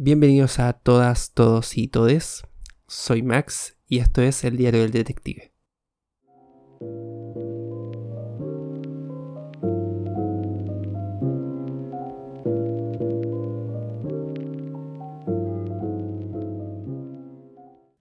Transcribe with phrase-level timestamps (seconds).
[0.00, 2.44] Bienvenidos a todas, todos y todes.
[2.86, 5.52] Soy Max y esto es el diario del detective.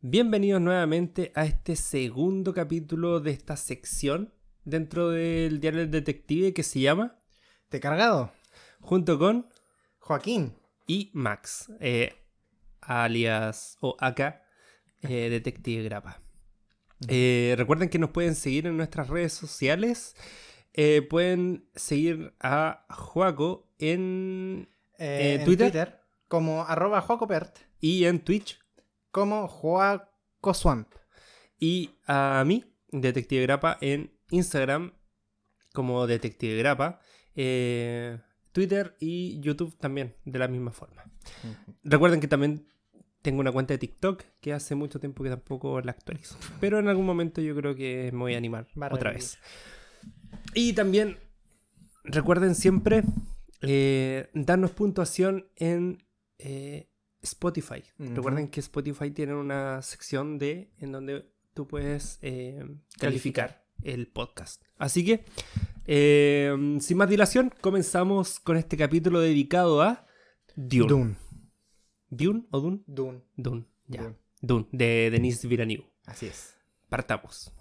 [0.01, 4.31] Bienvenidos nuevamente a este segundo capítulo de esta sección
[4.65, 7.19] dentro del diario del detective que se llama
[7.69, 8.31] ¿Te cargado?
[8.81, 9.47] Junto con
[9.97, 10.53] Joaquín.
[10.87, 12.13] Y Max, eh,
[12.81, 14.43] alias o acá,
[15.01, 16.21] eh, Detective Grapa.
[17.07, 20.15] Eh, recuerden que nos pueden seguir en nuestras redes sociales.
[20.73, 24.69] Eh, pueden seguir a Joaco en
[24.99, 25.99] Eh, Eh, ¿Twitter?
[26.27, 28.59] como arroba Joacopert, y en Twitch.
[29.11, 30.87] como Joacoswamp.
[31.59, 34.93] Y a mí, Detective Grapa, en Instagram
[35.73, 36.99] como Detective Grapa.
[37.35, 38.19] eh,
[38.57, 41.05] Twitter y YouTube también, de la misma forma.
[41.83, 42.65] Recuerden que también
[43.21, 46.39] tengo una cuenta de TikTok que hace mucho tiempo que tampoco la actualizo.
[46.59, 49.37] Pero en algún momento yo creo que me voy a animar otra vez.
[50.55, 51.19] Y también
[52.03, 53.03] recuerden siempre
[53.61, 56.03] eh, darnos puntuación en
[56.39, 56.89] eh,
[57.21, 57.83] Spotify.
[57.99, 62.65] Recuerden que Spotify tiene una sección de en donde tú puedes eh,
[62.97, 64.63] calificar el podcast.
[64.79, 65.25] Así que,
[65.87, 70.05] eh, sin más dilación, comenzamos con este capítulo dedicado a
[70.55, 70.87] Dune.
[70.87, 71.15] Dune.
[72.09, 72.81] ¿Dune o Dune?
[72.85, 73.21] Dune.
[73.35, 74.01] Dune, ya.
[74.03, 74.15] Dune.
[74.41, 75.87] Dune, de Denis Villeneuve.
[76.05, 76.55] Así es.
[76.89, 77.53] Partamos.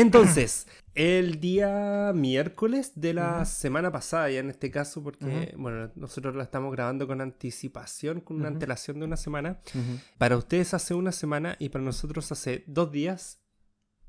[0.00, 6.34] Entonces, el día miércoles de la semana pasada, ya en este caso, porque, bueno, nosotros
[6.36, 9.60] la estamos grabando con anticipación, con una antelación de una semana.
[10.18, 13.42] Para ustedes hace una semana y para nosotros hace dos días.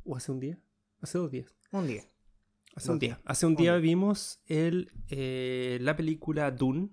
[0.04, 0.60] ¿O hace un día?
[1.02, 1.56] Hace dos días.
[1.72, 2.04] Un día.
[2.76, 3.22] Hace un día.
[3.26, 3.82] Hace un Un día día.
[3.82, 6.90] vimos el, eh, la película Dune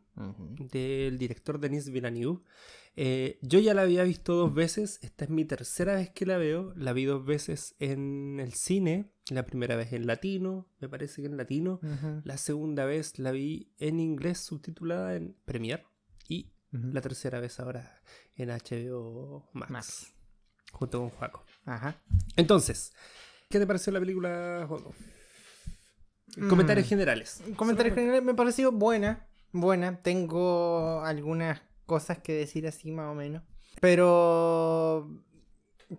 [0.58, 2.40] del director Denis Villeneuve.
[2.96, 6.36] Eh, yo ya la había visto dos veces, esta es mi tercera vez que la
[6.36, 11.22] veo, la vi dos veces en el cine, la primera vez en latino, me parece
[11.22, 11.80] que en latino,
[12.24, 15.84] la segunda vez la vi en inglés subtitulada en Premiere
[16.28, 18.02] y la tercera vez ahora
[18.34, 20.14] en HBO Max, Max.
[20.72, 21.44] junto con Juaco.
[21.66, 22.02] Ajá.
[22.36, 22.92] Entonces,
[23.48, 24.92] ¿qué te pareció la película, Juaco?
[26.36, 26.48] Mm.
[26.48, 27.42] Comentarios generales.
[27.56, 29.27] Comentario general me pareció buena.
[29.52, 30.02] Buena.
[30.02, 33.42] Tengo algunas cosas que decir así más o menos.
[33.80, 35.08] Pero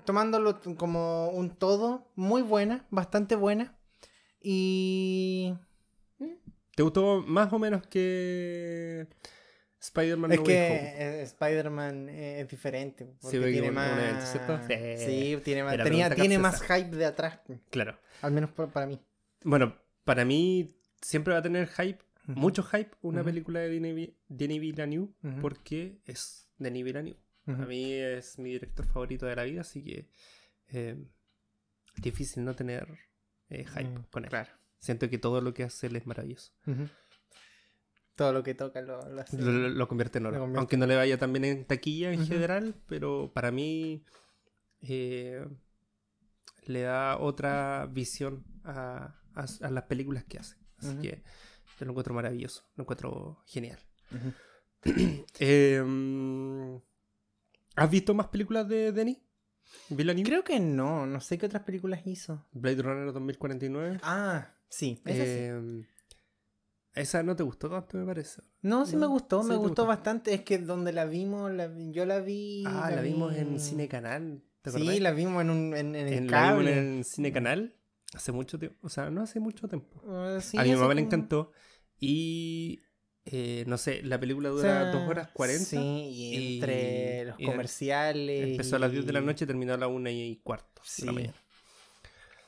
[0.06, 3.78] tomándolo como un todo, muy buena, bastante buena.
[4.42, 5.54] Y
[6.76, 9.08] ¿Te gustó más o menos que
[9.82, 13.06] Spider-Man Es No que eh, Spider-Man eh, es diferente.
[13.22, 13.98] Porque porque tiene más.
[13.98, 14.60] evento, ¿cierto?
[14.68, 15.06] Sí.
[15.06, 15.78] Sí, tiene más.
[15.84, 17.40] Tenía- tiene hype de atrás.
[17.70, 17.98] Claro.
[18.22, 19.00] Al menos pa- para mí.
[19.44, 22.00] Bueno, para mí siempre va a tener hype,
[22.36, 25.10] Mucho hype, una película de Denis Denis Villeneuve
[25.42, 27.20] porque es Denis Villeneuve.
[27.48, 30.08] A mí es mi director favorito de la vida, así que
[30.68, 30.96] eh,
[31.96, 32.88] es difícil no tener
[33.50, 34.30] eh, hype Mm, con él.
[34.30, 34.52] Claro.
[34.78, 36.52] Siento que todo lo que hace él es maravilloso.
[38.16, 39.42] Todo lo que toca lo, lo hace.
[39.42, 40.36] Lo, lo- lo convierte en oro.
[40.36, 44.04] Lo convierte Aunque no le vaya tan bien en taquilla en general, pero para mí
[44.82, 45.48] eh,
[46.66, 50.56] le da otra visión a, a- a las películas que hace.
[50.78, 51.24] Así que
[51.80, 53.80] yo lo encuentro maravilloso, lo encuentro genial.
[55.40, 55.82] Eh,
[57.76, 59.18] ¿Has visto más películas de Denis?
[59.90, 60.24] Villeneuve?
[60.30, 61.06] Creo que no.
[61.06, 62.46] No sé qué otras películas hizo.
[62.52, 64.00] Blade Runner 2049.
[64.04, 65.02] Ah, sí.
[65.06, 65.30] esa sí.
[65.30, 65.86] Eh,
[66.94, 68.42] esa no te gustó tanto, me parece.
[68.62, 69.42] No, sí no, me gustó.
[69.44, 69.86] sí me gustó gustó.
[69.86, 70.34] bastante.
[70.34, 72.64] Es que donde la vimos, la yo la vi.
[72.68, 74.44] Ah, la vimos vi- en Cine Canal.
[74.66, 76.78] Sí, la vimos en, un, en, en el en, la vimos cable.
[76.78, 77.76] en Cine Canal
[78.14, 78.78] hace mucho tiempo.
[78.86, 80.02] O sea, no hace mucho tiempo.
[80.08, 81.52] Ah, sí, a mi mamá le encantó.
[82.00, 82.82] Y
[83.26, 85.66] eh, no sé, la película o dura sea, 2 horas 40.
[85.66, 88.50] Sí, y y- entre los y comerciales.
[88.52, 90.82] Empezó a las 10 de la noche y terminó a las 1 y cuarto.
[90.82, 91.06] de Sí.
[91.06, 91.36] la mañana.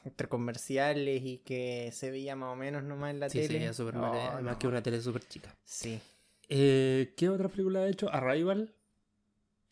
[0.03, 3.67] Entre comerciales y que se veía más o menos nomás en la Sí, sí, tele.
[3.67, 4.59] es súper Oh, mala- Además no.
[4.59, 5.55] que una tele súper chica.
[5.63, 5.99] Sí.
[6.49, 8.11] Eh, ¿Qué otra película ha hecho?
[8.11, 8.73] Arrival.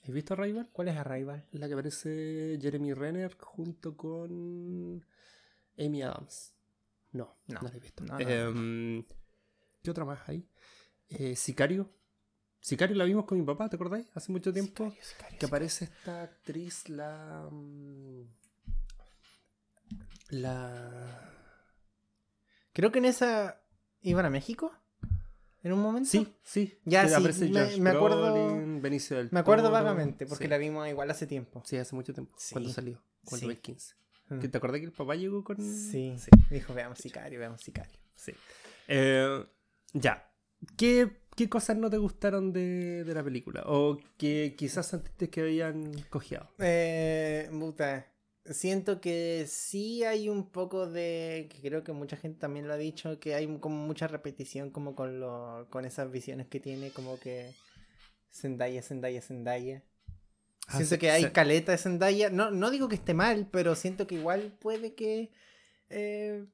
[0.03, 0.69] ¿Has visto Arrival?
[0.71, 1.45] ¿Cuál es Arrival?
[1.51, 5.03] La que aparece Jeremy Renner junto con
[5.77, 6.53] Amy Adams.
[7.11, 8.03] No, no, No, la he visto.
[8.05, 9.03] no, Em,
[9.89, 10.47] ¿Qué otra más hay?
[11.09, 11.89] Eh, Sicario.
[12.59, 14.05] Sicario la vimos con mi papá, ¿te acordáis?
[14.13, 14.83] Hace mucho tiempo.
[14.91, 17.49] Sicario, Sicario, que aparece esta actriz, la.
[17.51, 18.21] mm,
[20.29, 21.33] La.
[22.73, 23.63] Creo que en esa
[24.01, 24.71] iban a México.
[25.63, 26.07] ¿En un momento?
[26.07, 26.77] Sí, sí.
[26.85, 27.49] Ya, sí, aparece
[27.79, 29.73] me- acuerdo- Brolin, Benicio del Me acuerdo Toro.
[29.73, 30.49] vagamente, porque sí.
[30.51, 31.63] la vimos igual hace tiempo.
[31.65, 32.35] Sí, hace mucho tiempo.
[32.51, 32.75] Cuando Sí.
[32.75, 33.01] salió.
[33.25, 33.45] Cuando Sí.
[33.47, 33.95] 2015.
[34.29, 34.39] Mm.
[34.39, 35.57] ¿Que ¿Te acordás que el papá llegó con.?
[35.59, 36.13] Sí,
[36.51, 37.97] dijo, veamos Sicario, veamos Sicario.
[38.13, 38.33] Sí.
[38.87, 39.45] Eh,
[39.93, 40.31] ya.
[40.77, 43.63] ¿Qué, ¿Qué cosas no te gustaron de, de la película?
[43.65, 46.49] O que quizás sentiste que habían cojeado.
[46.59, 48.07] Eh, puta,
[48.45, 52.77] siento que sí hay un poco de, que creo que mucha gente también lo ha
[52.77, 57.19] dicho, que hay como mucha repetición como con, lo, con esas visiones que tiene, como
[57.19, 57.53] que
[58.31, 59.83] Zendaya, Zendaya, Zendaya.
[60.67, 62.29] Ah, Siento que hay caleta de Zendaya.
[62.29, 65.31] No, no digo que esté mal, pero siento que igual puede que
[65.89, 66.45] eh,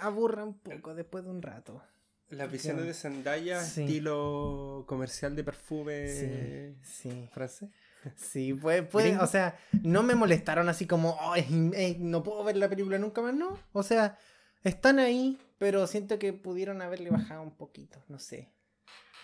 [0.00, 1.82] aburra un poco después de un rato.
[2.30, 3.82] Las visiones de Zendaya, Sí.
[3.82, 7.28] estilo comercial de perfume Sí, sí.
[7.32, 7.68] francés.
[8.16, 9.22] Sí, puede, Gringo.
[9.24, 13.20] o sea, no me molestaron así como, "Oh, eh, no puedo ver la película nunca
[13.20, 13.58] más, no.
[13.72, 14.18] O sea,
[14.64, 18.52] están ahí, pero siento que pudieron haberle bajado un poquito, no sé.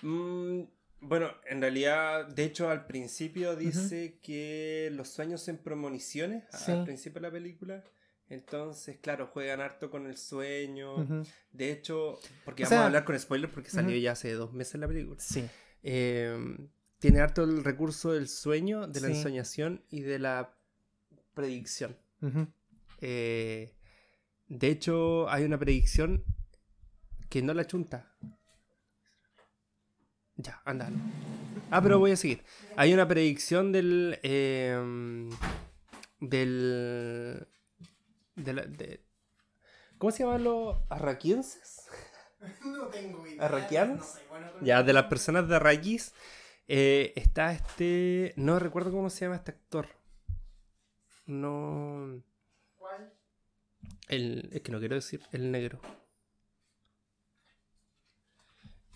[0.02, 0.62] Mm,
[1.00, 6.72] bueno, en realidad, de hecho, al principio dice que los sueños en premoniciones, Sí.
[6.72, 7.84] al principio de la película.
[8.32, 11.06] Entonces, claro, juegan harto con el sueño.
[11.52, 14.54] De hecho, porque O vamos sea- a hablar con spoilers porque salió ya hace dos
[14.54, 15.20] meses la película.
[15.20, 15.44] Sí.
[15.82, 16.34] Eh,
[16.98, 19.14] tiene harto el recurso del sueño, de la Sí.
[19.16, 20.56] ensoñación y de la
[21.34, 21.94] predicción.
[23.02, 23.74] Eh,
[24.48, 26.24] de hecho, hay una predicción
[27.28, 28.14] que no la chunta.
[30.36, 30.86] Ya, anda.
[30.86, 31.04] anda.
[31.70, 32.42] Ah, pero voy a seguir.
[32.76, 34.18] Hay una predicción del.
[34.22, 35.28] eh,
[36.20, 37.46] del.
[38.36, 39.04] De la- de-
[39.98, 41.88] ¿Cómo se llaman los arraquienses?
[42.64, 43.44] No tengo idea.
[43.44, 43.98] ¿Arraquianos?
[43.98, 46.12] no soy bueno con- Ya, de las personas de Arrakis
[46.66, 48.32] eh, está este.
[48.36, 49.86] No recuerdo cómo se llama este actor.
[51.26, 52.20] No.
[52.78, 53.12] ¿Cuál?
[54.08, 55.80] El, es que no quiero decir, el negro.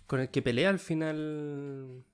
[0.08, 2.04] Con el que pelea al final.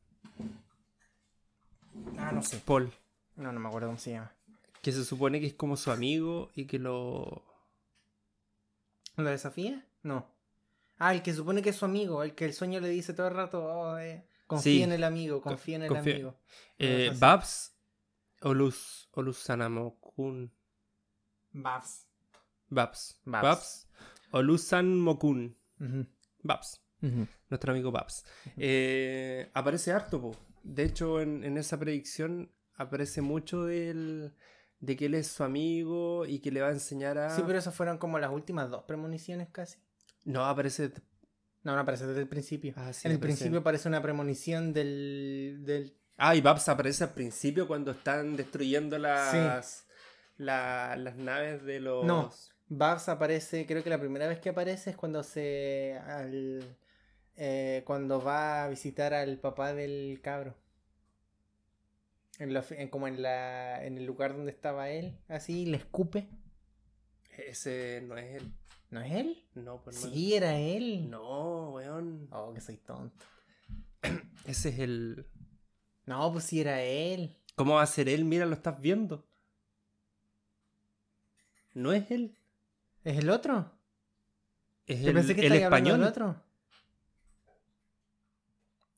[2.19, 2.59] Ah, no sé.
[2.59, 2.93] Paul.
[3.37, 4.35] No, no me acuerdo cómo se llama.
[4.83, 7.45] Que se supone que es como su amigo y que lo.
[9.17, 9.87] ¿Lo desafía?
[10.03, 10.27] No.
[10.99, 13.29] Ah, el que supone que es su amigo, el que el sueño le dice todo
[13.29, 14.83] el rato, oh, eh, confía Sí.
[14.83, 16.37] en el amigo, confía en el confía- amigo.
[16.79, 17.19] Eh, así.
[17.21, 17.75] Babs
[18.43, 20.53] Olus, Olusanamokun.
[21.53, 22.07] Babs.
[22.69, 23.21] Babs.
[23.25, 23.43] Babs.
[23.43, 23.89] Babs.
[24.33, 25.57] Olusan Mokun.
[25.79, 26.07] Ujú,
[26.43, 26.81] Babs.
[27.51, 28.25] Nuestro amigo Babs.
[28.57, 30.37] Eh, aparece harto, po.
[30.63, 34.33] De hecho, en, en esa predicción aparece mucho del,
[34.83, 37.31] de que él es su amigo y que le va a enseñar a.
[37.35, 39.79] Sí, pero esas fueron como las últimas dos premoniciones casi.
[40.25, 40.93] No, aparece.
[41.63, 42.75] No, no aparece desde el principio.
[42.77, 43.37] Ah, sí, en el aparece.
[43.39, 45.97] principio aparece una premonición del, del...
[46.19, 49.87] Ah, y Babs aparece al principio cuando están destruyendo las,
[50.37, 52.05] la- las naves de los.
[52.05, 52.31] No.
[52.69, 55.99] Babs aparece, creo que la primera vez que aparece es cuando se...
[56.07, 56.77] al-
[57.37, 60.55] eh, cuando va a visitar al papá del cabro.
[62.43, 66.29] En la, en- como en la en el lugar donde estaba él, así, le escupe.
[67.37, 68.53] Ese no es él.
[68.91, 69.45] ¿No es él?
[69.55, 70.11] No, pues no.
[70.11, 71.09] Sí, era él.
[71.09, 72.29] No, weón.
[72.33, 73.25] Oh, que soy tonto.
[74.47, 75.27] Ese es el.
[76.05, 77.39] No, pues sí era él.
[77.55, 78.25] ¿Cómo va a ser él?
[78.25, 79.25] Mira, lo estás viendo.
[81.75, 82.37] No es él.
[83.05, 83.71] ¿Es el otro?
[84.87, 86.01] Es Yo el, pensé que el español.
[86.01, 86.43] del otro.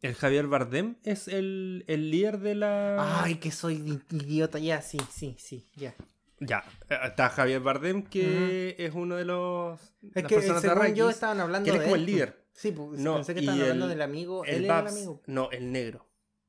[0.04, 3.22] El Javier Bardem es el, el líder de la.
[3.22, 4.58] Ay, que soy di- idiota.
[4.58, 5.94] Ya, sí, sí, sí, ya.
[6.40, 9.80] Ya, eh, está Javier Bardem, que es uno de los.
[10.14, 11.94] Es las que personas de según yo Arrakis, estaban hablando que él es de como
[11.96, 12.00] él.
[12.02, 12.44] el líder.
[12.52, 14.44] Sí, pues No, pensé que estaban hablando el- del amigo.
[14.44, 15.22] El él el amigo.
[15.26, 16.06] No, el negro.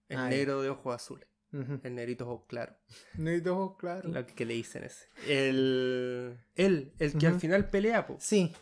[0.10, 1.28] El Ah, negro de ojos azules.
[1.84, 2.76] El negrito ojos claros.
[3.14, 4.10] Necesito, claro.
[4.10, 5.06] Lo que le dicen ese.
[5.30, 6.38] El.
[6.56, 8.54] Él, el que al final pelea po, Sí,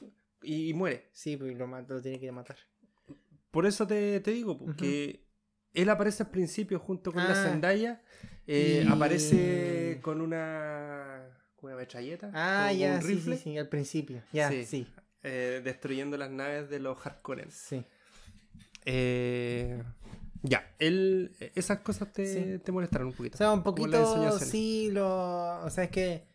[0.44, 1.10] y, y muere.
[1.14, 2.58] sí, pues lo, lo tiene que matar.
[3.54, 5.28] Por eso te, te digo, porque
[5.76, 7.48] él aparece al principio junto con la Ah.
[7.50, 8.02] Zendaya.
[8.48, 11.22] eh, Y- Aparece con una.
[11.56, 12.32] con una metralleta.
[12.34, 13.38] Ah, con ya, un sí, rifle.
[13.38, 14.22] sí, sí, al principio.
[14.34, 14.66] Ya, Sí.
[14.66, 14.88] sí,
[15.22, 17.50] eh, destruyendo las naves de los Harkonnen.
[17.52, 17.86] sí.
[18.86, 19.82] Eh,
[20.42, 22.60] ya, él, esas cosas te, Sí.
[22.60, 23.36] te molestaron un poquito.
[23.36, 25.62] O sea, un poquito sí, lo...
[25.64, 26.26] O sea, es que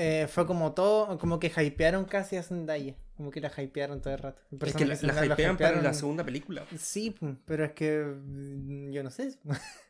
[0.00, 2.94] eh, fue como todo, como que hypearon casi a Zendaya.
[3.16, 4.40] Como que la hypearon todo el rato.
[4.64, 6.64] Es que la, la hypean para la segunda película.
[6.78, 9.38] Sí, pues, pero es que mm, yo no sé eso.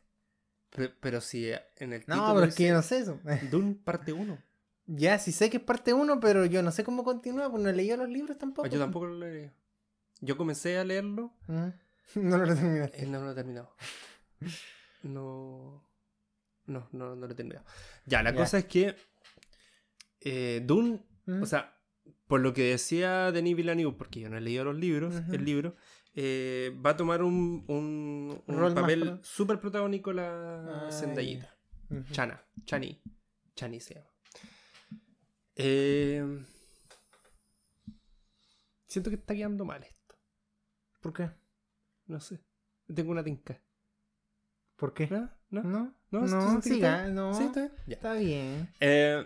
[0.71, 3.19] Pero, pero si en el No, pero es que yo no sé eso.
[3.49, 4.37] Dune parte 1.
[4.85, 7.69] Ya, sí sé que es parte 1, pero yo no sé cómo continúa, pues no
[7.69, 8.67] he leído los libros tampoco.
[8.67, 9.49] Yo tampoco lo leí.
[10.21, 11.33] Yo comencé a leerlo.
[12.15, 13.75] No lo he Eh, no, no lo he terminado.
[15.03, 15.83] No.
[16.65, 17.65] No, no, no lo he terminado.
[18.05, 18.37] Ya, la Ya.
[18.37, 18.95] cosa es que.
[20.21, 21.43] Eh, Dune, Mm.
[21.43, 21.77] o sea,
[22.27, 25.75] por lo que decía Denis Villeneuve, porque yo no he leído los libros, el libro,
[26.15, 31.55] eh, va a tomar un, un, papel súper protagónico la Ah, Zendayita.
[31.89, 32.03] Ujú.
[32.11, 33.01] Chana, Chani.
[33.55, 34.07] Chani se llama.
[35.55, 36.23] Eh,
[38.87, 40.15] siento que está quedando mal esto.
[41.01, 41.29] ¿Por qué?
[42.07, 42.39] No sé.
[42.93, 43.61] Tengo una tinca.
[44.75, 45.07] ¿Por qué?
[45.09, 45.29] ¿No?
[45.49, 45.61] ¿No?
[45.63, 46.21] No, ¿No?
[46.21, 47.33] no, ¿Sí sientes que siga, está- no.
[47.33, 47.73] Sí, está bien.
[47.87, 47.95] Ya.
[47.95, 48.69] Está bien.
[48.79, 49.25] Eh,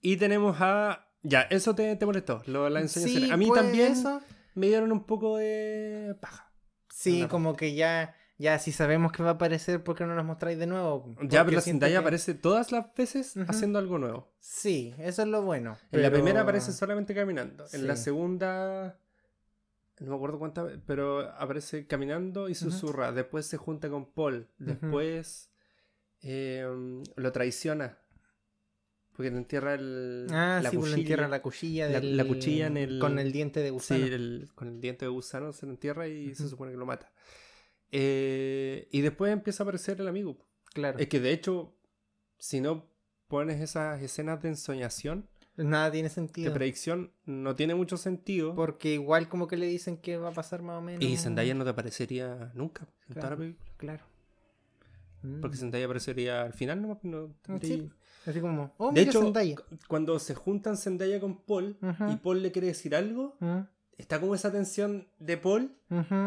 [0.00, 1.06] y tenemos a.
[1.22, 3.18] Ya, eso te, te molestó, lo, la enseñanza.
[3.18, 4.20] Sí, a mí pues, también eso.
[4.54, 6.52] me dieron un poco de paja.
[6.90, 10.24] Sí, como que ya, ya si sabemos que va a aparecer, ¿por qué no nos
[10.24, 11.14] mostráis de nuevo?
[11.22, 14.32] Ya, pero la Zendaya que- aparece todas las veces haciendo algo nuevo.
[14.40, 15.76] Sí, eso es lo bueno.
[15.92, 17.66] En la primera aparece solamente caminando.
[17.72, 18.98] En la segunda.
[20.00, 23.10] No me acuerdo cuántas veces, pero aparece caminando y susurra.
[23.10, 24.48] Después se junta con Paul.
[24.58, 25.50] Después
[26.22, 26.64] eh,
[27.16, 27.98] lo traiciona.
[29.18, 30.96] Porque le entierra el, Ah, la sí, pues le cuchilla.
[31.00, 31.88] entierra la cuchilla.
[31.88, 34.06] La- del- la cuchilla en el- Con el diente de Sí, gusano.
[34.06, 37.10] el- con el diente de gusano se lo entierra y se supone que lo mata.
[37.90, 40.38] Eh, y después empieza a aparecer el amigo.
[40.72, 40.98] Claro.
[41.00, 41.74] Es que de hecho,
[42.38, 42.86] si no
[43.26, 46.54] pones esas escenas de ensoñación, Nada tiene de sentido.
[46.54, 48.54] predicción, no tiene mucho sentido.
[48.54, 51.02] Porque igual como que le dicen que va a pasar más o menos.
[51.02, 53.36] Y Zendaya no te aparecería nunca en toda la Claro.
[53.38, 53.68] película.
[53.78, 54.04] Claro.
[55.22, 55.40] Mm.
[55.40, 57.90] Porque Zendaya aparecería al final, no, no tendría- Sí.
[58.28, 59.56] Así como, oh, De mira hecho, Zendaya.
[59.88, 61.78] cuando se juntan Zendaya con Paul
[62.12, 63.60] y Paul le quiere decir algo, Mm,
[63.96, 65.74] está como esa tensión de Paul,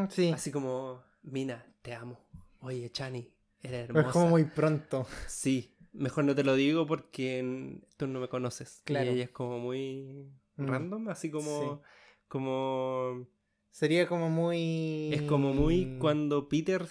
[0.09, 0.31] sí.
[0.33, 2.19] así como, Mina, te amo.
[2.61, 3.31] Oye, Chani,
[3.61, 4.07] eres Pero hermosa.
[4.07, 5.05] es como muy pronto.
[5.27, 8.81] Sí, mejor no te lo digo porque tú no me conoces.
[8.85, 9.05] Claro.
[9.11, 10.27] Y ella es como muy
[10.57, 10.65] Mm.
[10.67, 11.89] random, así como, Sí.
[12.27, 13.27] como
[13.69, 15.13] Sería como muy.
[15.13, 16.85] es como muy cuando Peter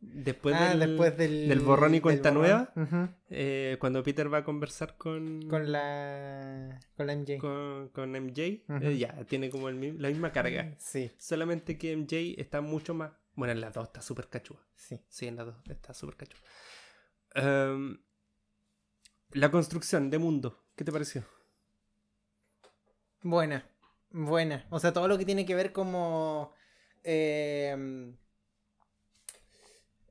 [0.00, 2.68] después, ah, del, después del, del borrón y cuenta borrón.
[2.74, 6.78] nueva, eh, cuando Peter va a conversar con Con la.
[6.96, 7.38] Con la MJ.
[7.38, 10.74] con, con MJ, eh, ya tiene como el la misma carga.
[10.78, 13.12] Sí, Solamente que MJ está mucho más.
[13.34, 14.64] Bueno, en las dos está súper cachúa.
[14.74, 15.00] sí.
[15.08, 16.40] Sí, en las dos está súper cachúa.
[17.34, 17.98] Em,
[19.32, 21.24] la construcción de mundo, ¿qué te pareció?
[23.22, 23.68] Buena,
[24.10, 24.66] buena.
[24.70, 26.52] O sea, todo lo que tiene que ver como...
[27.02, 28.14] eh,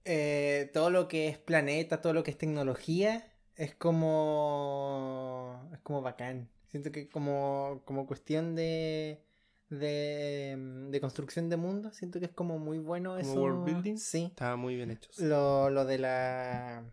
[0.05, 5.69] eh, todo lo que es planeta, todo lo que es tecnología, es como...
[5.74, 6.50] Es como bacán.
[6.67, 9.21] Siento que como, como cuestión de,
[9.69, 10.88] de...
[10.89, 13.41] De construcción de mundo, siento que es como muy bueno ¿Como eso.
[13.41, 13.97] world building?
[13.97, 14.25] Sí.
[14.25, 15.09] Estaba muy bien hecho.
[15.17, 16.83] Lo, lo de la.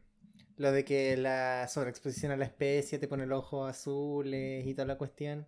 [0.57, 4.87] Lo de que la sobreexposición a la especie te pone los ojos azules y toda
[4.87, 5.47] la cuestión.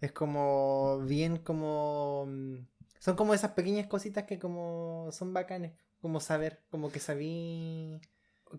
[0.00, 1.00] Es como.
[1.06, 2.26] Bien como.
[2.98, 5.08] Son como esas pequeñas cositas que como.
[5.12, 5.72] Son bacanes.
[6.00, 6.64] Como saber.
[6.70, 8.00] Como que sabí.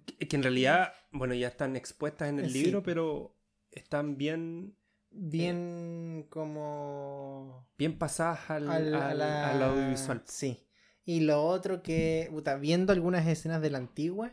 [0.05, 2.63] Que, en realidad, bueno, ya están expuestas en el Sí.
[2.63, 3.35] libro, pero
[3.71, 4.75] están bien,
[5.11, 7.67] Bien como.
[7.77, 10.21] bien pasadas al, al, a al- la- al audiovisual.
[10.25, 10.67] Sí.
[11.05, 12.27] Y lo otro que.
[12.31, 14.31] puta, viendo algunas escenas de la antigua.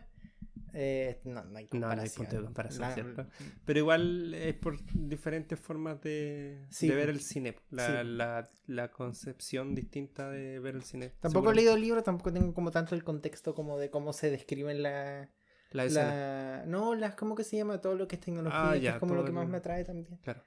[0.78, 2.16] Eh, no, no hay No, no hay comparación.
[2.26, 3.26] punto de comparación, La- ¿cierto?
[3.64, 7.56] Pero igual es por diferentes formas de, Sí, de ver el cine.
[7.70, 8.06] La, Sí.
[8.08, 11.12] la, la concepción distinta de ver el cine.
[11.20, 14.30] Tampoco he leído el libro, tampoco tengo como tanto el contexto como de cómo se
[14.30, 15.30] describen la...
[15.72, 16.64] La escena.
[16.66, 17.80] no, las, ¿cómo que se llama?
[17.80, 19.84] Todo lo que es tecnología, Ah, que ya, es como lo que más me atrae
[19.84, 20.18] también.
[20.22, 20.42] Claro.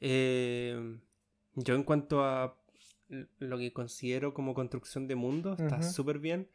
[0.00, 0.98] Eh,
[1.54, 2.58] yo en cuanto a
[3.38, 5.90] lo que considero como construcción de mundo, está Ujú.
[5.90, 6.50] súper bien.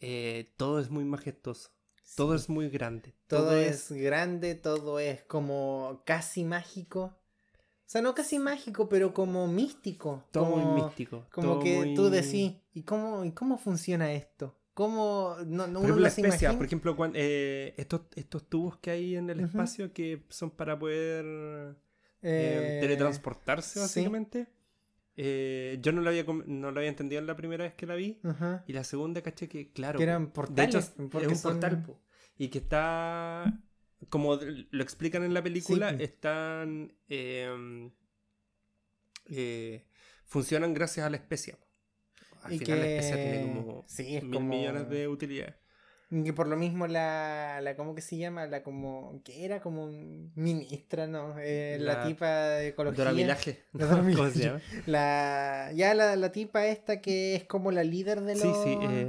[0.00, 1.70] Eh, todo es muy majestuoso.
[2.14, 3.12] Todo es muy grande.
[3.26, 3.90] Todo, es...
[3.92, 7.00] grande, todo es como casi mágico.
[7.04, 10.24] O sea, no casi mágico, pero como místico.
[10.30, 11.24] todo como, muy místico.
[11.30, 14.56] Como que muy- tú decís, ¿y cómo, ¿y cómo funciona esto?
[14.74, 15.36] ¿Cómo?
[15.46, 16.56] No, no, Por uno ejemplo, no la se especia, imagina?
[16.56, 21.76] por ejemplo, eh, estos, estos tubos que hay en el espacio que son para poder
[22.36, 24.18] eh, Eh, teletransportarse, sí.
[25.16, 27.94] Eh, yo no lo, había, no lo había entendido en la primera vez que la
[27.94, 28.18] vi.
[28.24, 28.64] Ajá.
[28.66, 29.98] Y la segunda caché que, claro.
[29.98, 30.68] Que eran De portales.
[30.74, 30.94] hecho, es
[31.28, 31.82] un son- portal.
[31.82, 32.00] po,
[32.38, 33.60] Y que está.
[34.08, 36.92] Como de- lo explican en la película, Sí, están.
[37.08, 37.90] eh,
[39.26, 39.86] eh,
[40.24, 41.56] funcionan gracias a la especia.
[41.58, 41.66] po.
[42.44, 45.54] Al Y final la especia tiene como sí, es mil como- millones de utilidades.
[46.12, 48.46] Que por lo mismo la, la ¿cómo que se llama?
[48.46, 49.86] La como, que era como
[50.34, 51.36] ministra, ¿no?
[51.38, 52.98] Eh, la, La tipa de ecología.
[53.04, 53.64] Dora Milaje.
[53.72, 54.60] La Dora ¿Cómo se llama?
[54.84, 58.42] La, ya la, la tipa esta que es como la líder de los...
[58.42, 58.78] Sí, sí.
[58.82, 59.06] eh,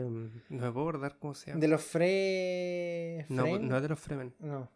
[0.50, 1.60] no me puedo acordar cómo se llama.
[1.60, 3.26] de los fre...
[3.28, 4.34] no, no de los Fremen.
[4.40, 4.70] No.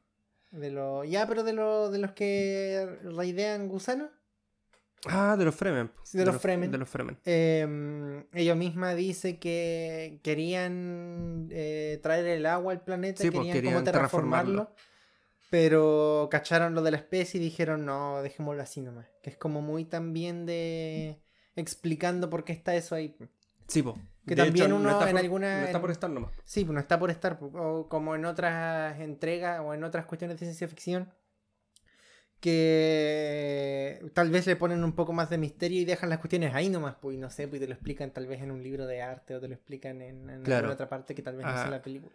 [0.52, 1.10] De los...
[1.10, 4.10] Ya, pero de, los de los que raidean gusanos.
[5.06, 5.92] Ah, de los Fremen.
[6.14, 6.72] de, los, Fremen.
[6.72, 7.18] De los Fremen.
[7.24, 13.54] Em, ella misma dice que querían eh, traer el agua al planeta, Sí, pues, querían,
[13.56, 14.72] querían como terraformarlo.
[15.50, 19.06] Pero cacharon lo de la especie y dijeron, no, dejémoslo así nomás.
[19.24, 21.22] Que es como muy también de
[21.56, 23.16] explicando por qué está eso ahí.
[23.68, 23.98] Sí, po.
[24.28, 26.34] Que De también hecho, uno está en por- alguna- No está por estar nomás.
[26.44, 30.38] Sí, pues no está por estar, o como en otras entregas o en otras cuestiones
[30.38, 31.10] de ciencia ficción,
[32.40, 36.70] que tal vez le ponen un poco más de misterio y dejan las cuestiones ahí
[36.70, 39.02] nomás, pues no sé, pues y te lo explican tal vez en un libro de
[39.02, 40.58] arte o te lo explican en, en Claro.
[40.68, 42.14] alguna otra parte que tal vez no sea la película.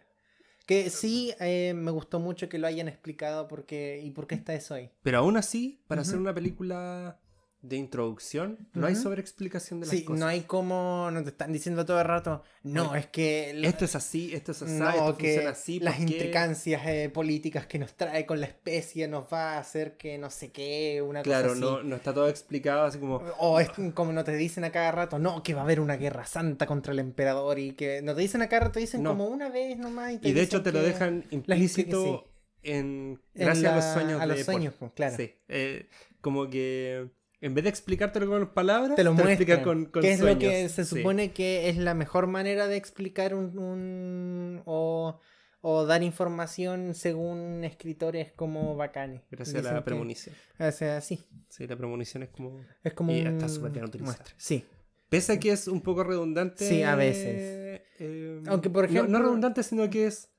[0.65, 4.53] Que sí, eh, me gustó mucho que lo hayan explicado porque y por qué está
[4.53, 4.89] eso ahí.
[5.01, 7.19] Pero aún así, para hacer una película
[7.63, 9.03] de introducción, no hay Ujú.
[9.03, 10.19] sobreexplicación de las Sí, cosas.
[10.19, 13.57] no hay como, no te están diciendo todo el rato, no, es que...
[13.65, 15.79] Esto es así, esto es así, No, esto que funciona así.
[15.79, 16.11] las ¿por qué?
[16.11, 20.29] intricancias eh, políticas que nos trae con la especie nos va a hacer que no
[20.29, 21.87] sé qué, una Claro, cosa no, así.
[21.87, 23.15] no está todo explicado así como...
[23.39, 25.95] O es como no te dicen a cada rato, no, que va a haber una
[25.95, 29.01] guerra santa contra el emperador y que no te dicen a cada rato, te dicen
[29.03, 29.11] No.
[29.11, 30.11] como una vez nomás.
[30.11, 32.27] Y, te Y de hecho te lo dejan implícito
[32.61, 33.21] en...
[33.35, 35.15] en Gracias a los sueños A los de sueños, pues, claro.
[35.15, 35.87] Sí, eh,
[36.19, 37.09] como que
[37.45, 39.33] en vez de explicártelo con palabras, Te lo muestran.
[39.33, 40.97] explican con, con que es lo que se Sí.
[40.97, 43.57] supone que es la mejor manera de explicar un...
[43.59, 45.19] un- o,
[45.65, 49.21] o dar información según escritores como bacanes.
[49.31, 50.35] Gracias a la que- premonición.
[50.59, 51.23] O sea, sí.
[51.49, 52.59] Sí, la premonición es como...
[52.83, 53.27] Es como Y un...
[53.27, 54.23] está súper bien utilizada.
[54.37, 54.65] Sí.
[55.09, 56.67] Pese a que es un poco redundante.
[56.67, 57.81] Sí, a veces.
[57.99, 60.29] eh, Aunque, por no- ejemplo- No, redundante, sino que es.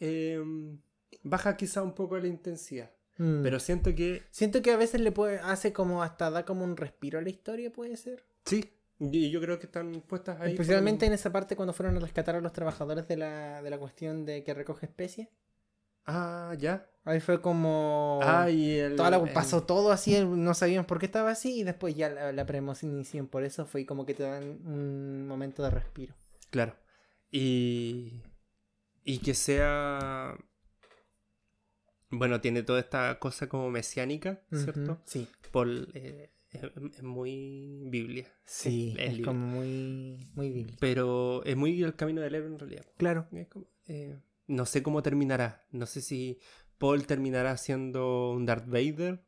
[0.00, 0.40] eh,
[1.22, 2.90] baja quizá un poco la intensidad.
[3.18, 3.42] Mm.
[3.42, 4.22] Pero siento que.
[4.30, 7.28] Siento que a veces le puede, hace como hasta da como un respiro a la
[7.28, 8.24] historia, puede ser.
[8.44, 8.72] Sí.
[9.00, 10.52] Y yo creo que están puestas ahí.
[10.52, 13.70] Especialmente por- en esa parte cuando fueron a rescatar a los trabajadores de la, de
[13.70, 15.28] la cuestión de que recoge especies.
[16.04, 16.88] Ah, ya.
[17.04, 18.18] Ahí fue como...
[18.22, 18.96] Ah, y el.
[18.96, 22.08] Toda la- el- pasó todo así, no sabíamos por qué estaba así y después ya
[22.08, 26.14] la, la premonición por eso fue como que te dan un momento de respiro.
[26.50, 26.74] Claro.
[27.30, 28.22] Y.
[29.04, 30.36] Y que sea.
[32.10, 35.00] Bueno, tiene toda esta cosa como mesiánica, ¿cierto?
[35.04, 35.28] Sí.
[35.52, 36.62] Por, eh, es,
[36.96, 38.26] es muy Biblia.
[38.44, 40.78] Sí, es como muy, muy bíblico.
[40.80, 42.86] Pero es muy el camino del héroe en realidad.
[42.96, 43.28] Claro.
[43.32, 45.66] Es como, eh, no sé cómo terminará.
[45.70, 46.40] No sé si
[46.78, 49.22] Paul terminará siendo un Darth Vader.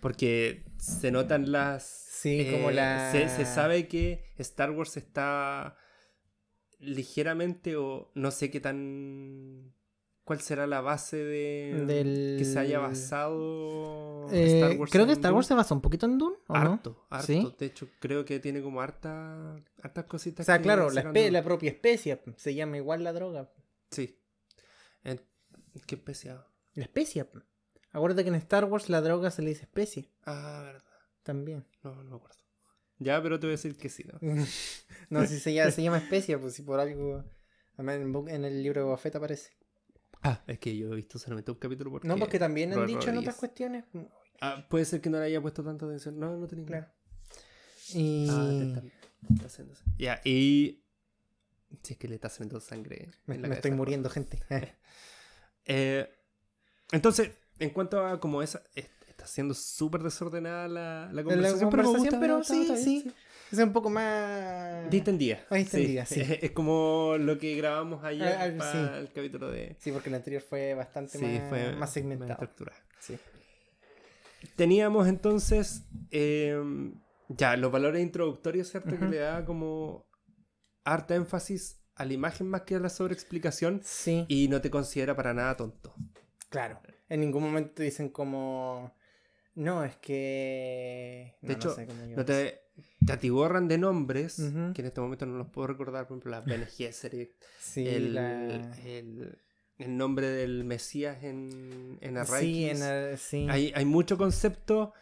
[0.00, 1.84] Porque se notan las.
[1.86, 5.76] Sí, como la- Se, se sabe que Star Wars está
[6.78, 9.72] ligeramente o no sé qué tan.
[10.26, 11.84] ¿Cuál será la base de.
[11.86, 14.90] Del- que se haya basado Eh, Star Wars?
[14.90, 15.36] creo que Star Dune?
[15.36, 16.72] Wars se basó un poquito en Dune, ¿o no?
[16.72, 17.26] Harto, harto.
[17.26, 17.54] ¿Sí?
[17.58, 20.44] De hecho, creo que tiene como harta, hartas O cositas.
[20.44, 23.52] sea, que claro, la, espe- propia especie se llama igual la droga.
[23.90, 24.18] Sí.
[25.86, 26.44] Qué especial.
[26.74, 27.24] La especie.
[27.92, 30.82] Acuérdate que en Star Wars la droga se le dice especie Ah, verdad.
[31.22, 31.64] también.
[31.84, 32.36] No, no me acuerdo.
[32.98, 34.18] Ya, pero te voy a decir que sí, ¿no?
[35.10, 37.22] no, si se llama, se llama especie, pues si por algo.
[37.78, 39.50] en el libro de Buffett aparece.
[40.26, 42.08] Ah, es que yo he visto solamente un capítulo porque...
[42.08, 43.84] No, porque también han Robert dicho en otras cuestiones.
[44.40, 46.18] Ah, puede ser que no le haya puesto tanta atención.
[46.18, 46.86] No, no tenía Claro.
[47.94, 48.26] Y.
[48.28, 49.84] Ah, te está, te está haciendo eso.
[49.98, 50.82] Ya, y...
[51.82, 53.76] Si es que le está saliendo sangre me, en la me estoy cabeza.
[53.76, 54.40] muriendo, gente.
[55.68, 56.08] Eh,
[56.92, 58.62] entonces, en cuanto a como esa...
[58.74, 62.74] es- Está siendo súper desordenada la, la la conversación, conversación, pero, me gusta, sí, está
[62.74, 63.12] bien, sí.
[63.52, 64.90] Es un poco más.
[64.90, 65.44] Distendida.
[65.50, 66.20] Más distendida, sí.
[66.42, 68.78] Es como lo que grabamos ayer Ah, ah, para sí.
[69.00, 69.76] el capítulo de...
[69.78, 72.32] Sí, porque el anterior fue bastante Sí, más, fue más segmentado.
[72.32, 72.76] estructurado.
[73.00, 73.16] Sí.
[74.56, 76.56] Teníamos entonces eh,
[77.28, 78.98] ya los valores introductorios, ¿cierto?
[78.98, 80.06] Que le da como
[80.84, 84.24] harta énfasis a la imagen más que a la sobreexplicación Sí.
[84.28, 85.94] y no te considera para nada tonto.
[86.48, 86.80] Claro.
[87.08, 88.94] En ningún momento te dicen como.
[89.54, 91.36] No, es que.
[91.40, 92.60] De hecho, no sé cómo No te,
[93.06, 94.36] te atiborran de nombres
[94.74, 98.14] que en este momento no los puedo recordar, por ejemplo, la Bene Gesserit, Sí, el,
[98.14, 99.38] la- el,
[99.78, 103.46] el nombre del Mesías en, en Sí, en el- sí.
[103.50, 104.92] Hay, hay mucho concepto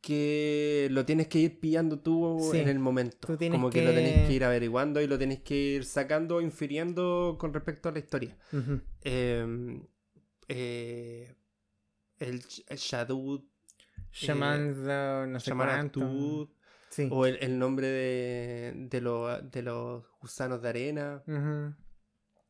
[0.00, 2.58] que lo tienes que ir pillando tú Sí.
[2.58, 3.36] en el momento.
[3.50, 3.84] Como que...
[3.84, 7.90] lo tenés que ir averiguando y lo tenés que ir sacando o infiriendo con respecto
[7.90, 8.34] a la historia.
[8.52, 8.80] Ujú.
[9.02, 9.78] Eh,
[10.48, 11.34] eh,
[12.18, 13.42] el, el Shadud,
[14.12, 16.00] Shaman, the- no sé Shaman cuánto.
[16.04, 16.48] Atud,
[16.90, 17.08] Sí.
[17.10, 21.22] o el, el nombre de, de, lo- de los gusanos de arena,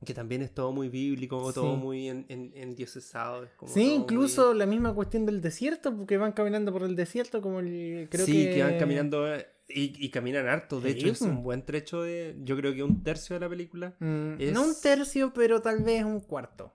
[0.04, 4.48] que también es todo muy bíblico, todo muy en, en, endiosesado, es como Sí, incluso
[4.50, 8.08] muy- la misma cuestión del desierto, porque van caminando por el desierto como el...
[8.10, 8.54] Creo sí, que...
[8.54, 8.62] que...
[8.62, 10.80] van caminando eh, y, y caminan harto.
[10.80, 11.30] De hecho, es pues.
[11.30, 12.34] un buen trecho de.
[12.42, 13.94] Yo creo que un tercio de la película.
[14.00, 16.74] Mm, es- No un tercio, pero tal vez un cuarto.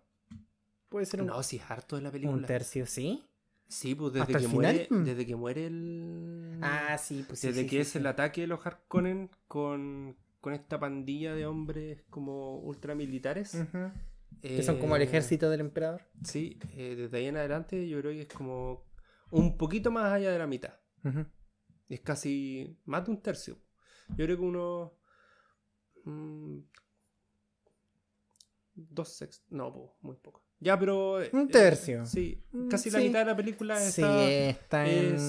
[0.87, 2.47] Puede ser un, No, sí, es harto de la un película.
[2.47, 3.25] tercio, ¿sí?
[3.67, 4.85] Sí, pues desde ¿Hasta que muere.
[4.87, 4.87] final?
[4.89, 6.59] Desde que muere el.
[6.61, 7.47] Ah, sí, pues sí.
[7.47, 7.97] desde sí, que sí, es sí.
[7.97, 13.67] el ataque de los Harkonnen con, con esta pandilla de hombres como ultramilitares.
[14.53, 16.03] Que son como el Eh, ejército del emperador.
[16.23, 18.85] Sí, eh, desde ahí en adelante yo creo que es como
[19.31, 20.73] un poquito más allá de la mitad.
[21.89, 23.57] Es casi más de un tercio.
[24.09, 24.91] Yo creo que unos.
[26.05, 26.59] mm,
[28.75, 29.51] dos sextos.
[29.51, 30.44] No, po, muy poco.
[30.65, 31.21] Ya, pero.
[31.21, 32.05] eh, Un eh, tercio.
[32.05, 34.87] sí, Mm, casi la mitad de la película Sí, está.
[34.89, 35.21] en, es,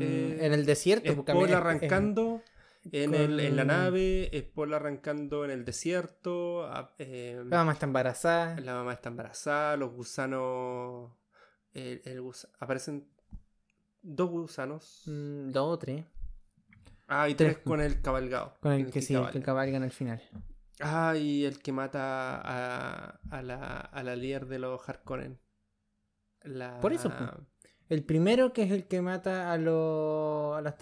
[0.00, 1.12] eh, en el desierto.
[1.12, 2.42] Es Paul es- arrancando
[2.92, 6.64] en, el, en la nave, es Paul arrancando en el desierto.
[6.66, 8.58] a- eh, La mamá está embarazada.
[8.60, 11.10] la mamá está embarazada, los gusanos.
[11.74, 13.06] el- el gusa- aparecen
[14.02, 15.02] dos gusanos.
[15.06, 16.04] Mm, dos o tres.
[17.06, 17.54] Ah, y tres.
[17.54, 18.56] tres con el cabalgado.
[18.60, 19.44] Con el que que sí, el que cabalga.
[19.44, 20.22] cabalgan al final.
[20.80, 25.40] Ah, y el que mata a, a la, a la líder de los Harkonnen.
[26.42, 26.78] La...
[26.80, 27.12] Por eso.
[27.88, 30.76] El primero que es el que mata a los a las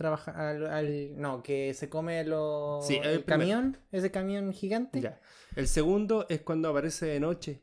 [1.16, 5.00] no, que se come los Sí, el el, camión, ese camión gigante.
[5.00, 5.20] Ya.
[5.54, 7.62] El segundo es cuando aparece de noche.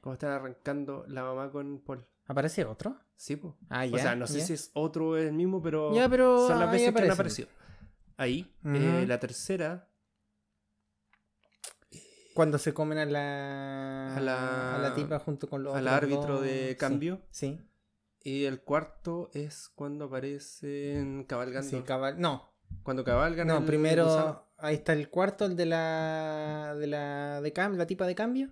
[0.00, 2.06] Como están arrancando la mamá con Paul.
[2.26, 2.96] ¿Aparece otro?
[3.16, 3.54] Sí, pues.
[3.68, 3.94] Ah, ya.
[3.96, 4.46] o sea, no sé ya.
[4.46, 7.12] si es otro o el mismo, pero, Ya, pero son las veces que han aparece.
[7.12, 7.48] aparecido.
[8.16, 8.50] Ahí.
[8.64, 9.88] Eh, la tercera.
[12.34, 16.34] Cuando se comen a la A la- a la tipa junto con los al árbitro
[16.34, 16.42] dos.
[16.42, 17.22] de cambio.
[17.30, 17.58] Sí.
[18.22, 21.68] Y el cuarto es cuando aparecen cabalgando.
[21.70, 22.52] Sí, cabal- No,
[22.82, 23.46] Cuando cabalgan.
[23.46, 27.86] no, el primero ahí está el cuarto, el de la de la de cam- la
[27.86, 28.50] tipa de cambio.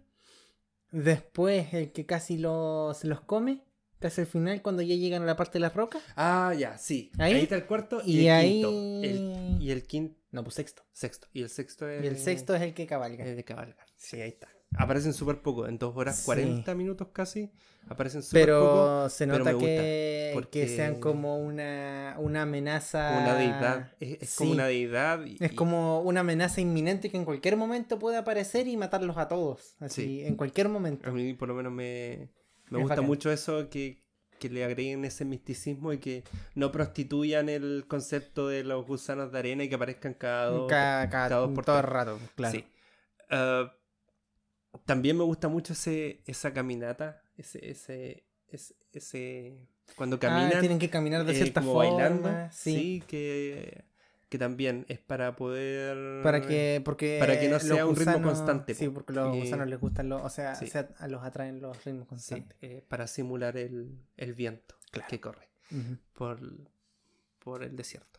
[0.90, 3.63] Después el que casi lo, se los come,
[4.04, 6.02] casi al final cuando ya llegan a la parte de las rocas.
[6.14, 7.10] Ah, ya, sí.
[7.18, 7.32] Ahí.
[7.34, 8.70] Ahí, está el cuarto y, Y el ahí- quinto.
[9.02, 10.20] El- y el quinto.
[10.30, 10.82] No, pues sexto.
[10.92, 11.26] Sexto.
[11.32, 12.04] Y el sexto es.
[12.04, 13.24] Y el sexto es el que cabalga.
[13.24, 13.76] es de cabalgan.
[13.96, 14.48] Sí, ahí está.
[14.76, 16.24] Aparecen súper poco, en dos horas Sí.
[16.26, 17.50] 40 minutos casi.
[17.88, 18.58] Aparecen súper poco.
[18.58, 23.20] Pero se nota que, porque- que sean como una, una amenaza.
[23.22, 23.92] Una deidad.
[24.00, 25.24] Es, es como una deidad.
[25.24, 29.28] y- Es como una amenaza inminente que en cualquier momento puede aparecer y matarlos a
[29.28, 29.76] todos.
[29.78, 30.24] Así, Sí.
[30.24, 31.08] en cualquier momento.
[31.08, 32.30] A mí por lo menos me,
[32.70, 33.06] me Es gusta bacán.
[33.06, 34.02] mucho eso que,
[34.38, 36.24] que le agreguen ese misticismo y que
[36.54, 40.66] no prostituyan el concepto de los gusanos de arena y que aparezcan cada dos.
[40.68, 42.58] Cada, cada- cada dos por todo el rato, claro.
[42.58, 42.64] Sí.
[43.30, 43.72] Ah,
[44.86, 49.56] también me gusta mucho ese, esa caminata, ese, ese, ese, ese-
[49.96, 51.96] cuando Ah, caminan tienen que caminar de eh, cierta como forma.
[51.96, 52.74] bailando, sí.
[52.74, 53.84] sí, que,
[54.34, 58.74] que también es para poder Para que, porque para que no sea un ritmo constante,
[58.74, 58.94] Sí, po.
[58.94, 60.66] porque los Y- gusanos les gustan los, o sea, Sí.
[61.08, 62.56] los atraen los ritmos sí, constantes.
[62.60, 65.06] eh, para simular el, el viento Claro.
[65.08, 65.48] que corre
[66.14, 66.40] por,
[67.38, 68.18] por el desierto.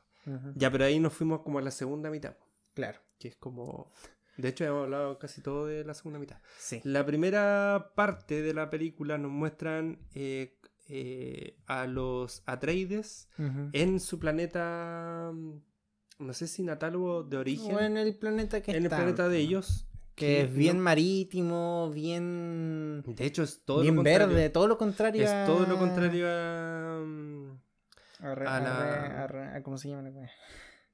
[0.55, 2.37] Ya, pero ahí nos fuimos como a la segunda mitad,
[2.73, 3.91] Claro, que es como
[4.37, 6.37] de hecho hemos hablado casi todo de la segunda mitad.
[6.57, 6.79] sí.
[6.85, 13.27] La primera parte de la película nos muestran eh, eh, a los Atreides
[13.73, 15.31] en su planeta,
[16.19, 18.99] no sé si natal o de origen, O en el planeta que en el están,
[18.99, 19.87] planeta de ellos.
[20.15, 23.03] Que es bien no- marítimo, bien.
[23.05, 24.27] de hecho, es todo bien lo contrario.
[24.29, 25.23] verde, todo lo contrario.
[25.23, 26.99] Es a- todo lo contrario a.
[28.21, 30.09] A, re- a a la- re- a ¿Cómo se llama?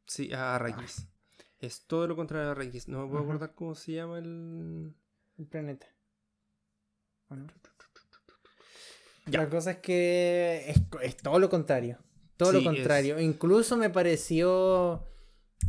[0.07, 1.07] Sí, a Arrakis.
[1.59, 2.87] Es todo lo contrario a Arrakis.
[2.87, 4.95] No me puedo acordar cómo se llama el.
[5.37, 5.85] El planeta.
[7.29, 7.45] ¿O no?
[9.27, 9.41] Ya.
[9.43, 11.99] La cosa es que es, es todo lo contrario.
[12.37, 13.19] Todo Sí, lo contrario.
[13.19, 15.07] Incluso me pareció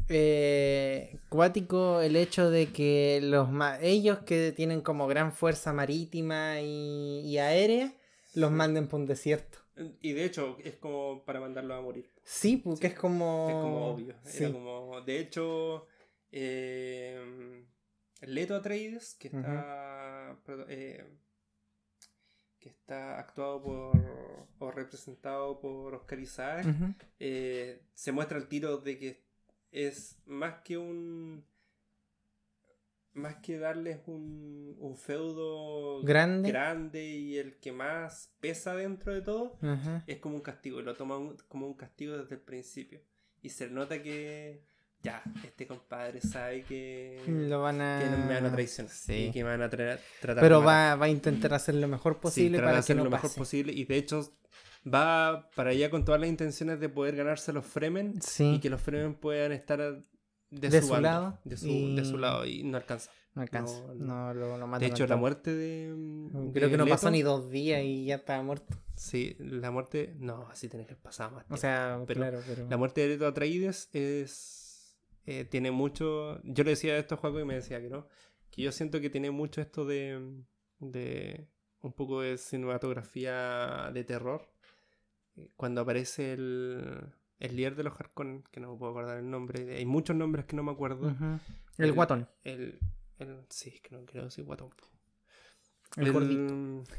[0.09, 3.49] eh, cuático el hecho de que los
[3.81, 7.93] ellos que tienen como gran fuerza marítima y, y aérea
[8.35, 8.57] los Sí.
[8.57, 9.59] manden por un desierto.
[10.01, 12.11] Y de hecho, es como para mandarlo a morir.
[12.25, 12.93] Sí, porque Sí.
[12.95, 13.47] es como.
[13.49, 14.15] Es como obvio.
[14.25, 14.45] Sí.
[14.45, 15.01] Era como.
[15.01, 15.87] De hecho.
[16.31, 17.65] Eh,
[18.23, 20.37] Leto Atreides, que está.
[20.69, 21.05] eh,
[22.59, 23.97] que está actuado por.
[24.59, 26.67] o representado por Oscar Isaac.
[27.19, 29.25] Eh, se muestra el tiro de que
[29.73, 31.45] es más que un.
[33.15, 36.49] Más que darles un, un feudo Grande.
[36.51, 40.03] grande y el que más pesa dentro de todo, Ajá.
[40.07, 40.81] es como un castigo.
[40.81, 43.03] Lo toman como un castigo desde el principio.
[43.43, 44.63] Y se nota que.
[45.03, 47.21] Ya, este compadre sabe que.
[47.27, 47.99] Lo van a.
[48.03, 48.91] que no me van a traicionar.
[48.93, 49.27] Sí.
[49.27, 52.19] Y que me van a tra- tratar Pero va, va a intentar hacer lo mejor
[52.19, 53.39] posible Sí, para que hacer no lo mejor pase.
[53.39, 53.73] posible.
[53.75, 54.33] Y de hecho,
[54.87, 58.55] va para allá con todas las intenciones de poder ganarse a los Fremen Sí.
[58.55, 60.03] y que los Fremen puedan estar de,
[60.71, 63.11] De su, su bando, lado de su, y- de su lado y no alcanza.
[63.35, 63.81] No alcanza.
[63.95, 65.95] No, No, lo, lo matan De hecho, la muerte de.
[66.53, 68.77] Creo de que no pasó ni dos días y ya estaba muerto.
[68.95, 70.15] Sí, la muerte.
[70.19, 71.41] No, así tiene que pasar más.
[71.45, 71.57] O tiempo.
[71.57, 72.69] sea, Pero claro, pero.
[72.69, 74.99] La muerte de Leto Atreides es.
[75.25, 76.43] eh, tiene mucho.
[76.45, 78.07] Yo le decía esto a Juaco y me decía que no.
[78.51, 80.21] Que yo siento que tiene mucho esto de.
[80.81, 81.49] de
[81.81, 84.52] un poco de cinematografía de terror.
[85.57, 87.05] Cuando aparece el,
[87.41, 90.45] el líder de los Harkonnen, que no me puedo acordar el nombre, hay muchos nombres
[90.47, 91.15] que no me acuerdo.
[91.79, 92.29] El, guatón.
[92.45, 92.79] El,
[93.19, 94.71] el, sí, que no creo decir guatón.
[95.97, 96.85] El, el gordito.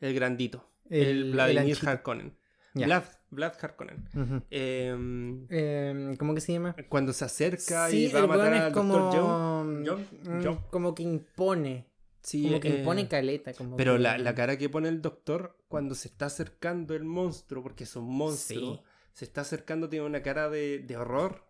[0.00, 0.68] El grandito.
[0.88, 1.78] El- El, el Vladimir.
[1.86, 2.36] Harkonnen.
[2.74, 2.86] Ya.
[2.86, 4.04] Vlad, Vlad Harkonnen.
[4.50, 6.74] Em, Em, ¿Cómo que se llama?
[6.88, 9.10] cuando se acerca Sí, y va a el matar al como...
[9.12, 9.84] John.
[9.86, 10.60] John, mm, John.
[10.70, 11.86] Como que impone.
[12.22, 13.52] Sí, Como que eh, impone caleta.
[13.52, 17.02] Como Pero que- la, la cara que pone el doctor cuando se está acercando el
[17.04, 18.82] monstruo, porque es un monstruo, Sí.
[19.14, 21.44] se está acercando, tiene una cara de, de horror.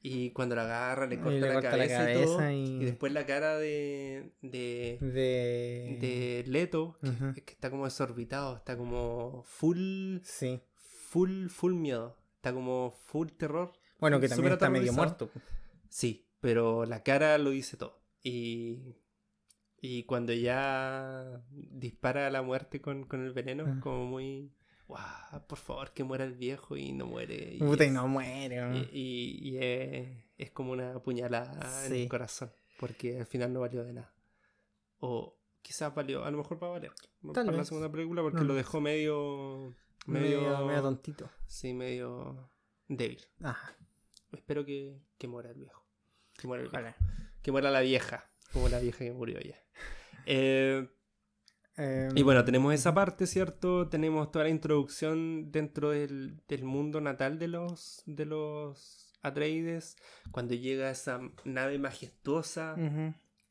[0.00, 2.36] Y cuando la agarra, le corta, le la, corta la cabeza y todo.
[2.38, 2.64] cabeza Y...
[2.82, 5.98] y- después la cara de, de, De...
[6.00, 7.34] de Leto, que, Ujú.
[7.34, 10.60] que está como desorbitado, está como full, Sí.
[10.76, 12.16] full, full miedo.
[12.36, 13.72] Está como full terror.
[13.98, 15.30] Bueno, que también está medio muerto.
[15.88, 18.00] Sí, pero la cara lo dice todo.
[18.22, 18.94] Y,
[19.80, 23.80] y cuando ya dispara a la muerte con, con el veneno, es Ah.
[23.82, 24.52] como muy.
[24.88, 25.42] ¡Wow!
[25.46, 27.54] Por favor, que muera el viejo y no muere.
[27.54, 28.88] Y, Puta, y es- no muere.
[28.92, 32.02] y, y- y es, es como una puñalada en Sí.
[32.02, 32.50] el corazón.
[32.78, 34.12] Porque al final no valió de nada.
[35.00, 36.92] O quizás valió, a lo mejor va a valer.
[37.22, 37.68] Tal para la vez.
[37.68, 39.74] segunda película, porque No lo dejó medio.
[40.06, 40.66] medio, Medio.
[40.66, 41.28] medio tontito.
[41.46, 42.48] sí, medio
[42.88, 43.20] débil.
[43.42, 43.76] Ajá.
[44.32, 45.84] Espero que, que muera el viejo.
[46.34, 46.76] Que muera el viejo.
[46.82, 46.96] Ojalá.
[47.42, 48.30] Que muera la vieja.
[48.52, 49.56] Como la vieja que murió ya.
[50.26, 50.88] Eh,
[51.80, 53.88] Em, y bueno, tenemos esa parte, ¿cierto?
[53.88, 59.96] Tenemos toda la introducción dentro del, del mundo natal de los, de los Atreides.
[60.32, 62.74] Cuando llega esa nave majestuosa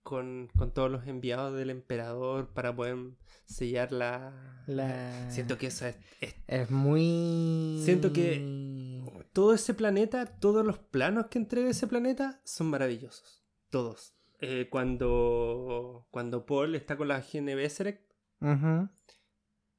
[0.04, 2.98] con, con todos los enviados del emperador para poder
[3.46, 4.62] sellar la...
[4.68, 5.32] La...
[5.32, 7.82] Siento que esa es, es- Es muy...
[7.86, 13.42] Siento que- Todo ese planeta, todos los planos que entrega ese planeta son maravillosos.
[13.70, 14.17] Todos.
[14.39, 18.00] Eh, cuando, cuando Paul está con la Gesserit,
[18.41, 18.89] Ujú.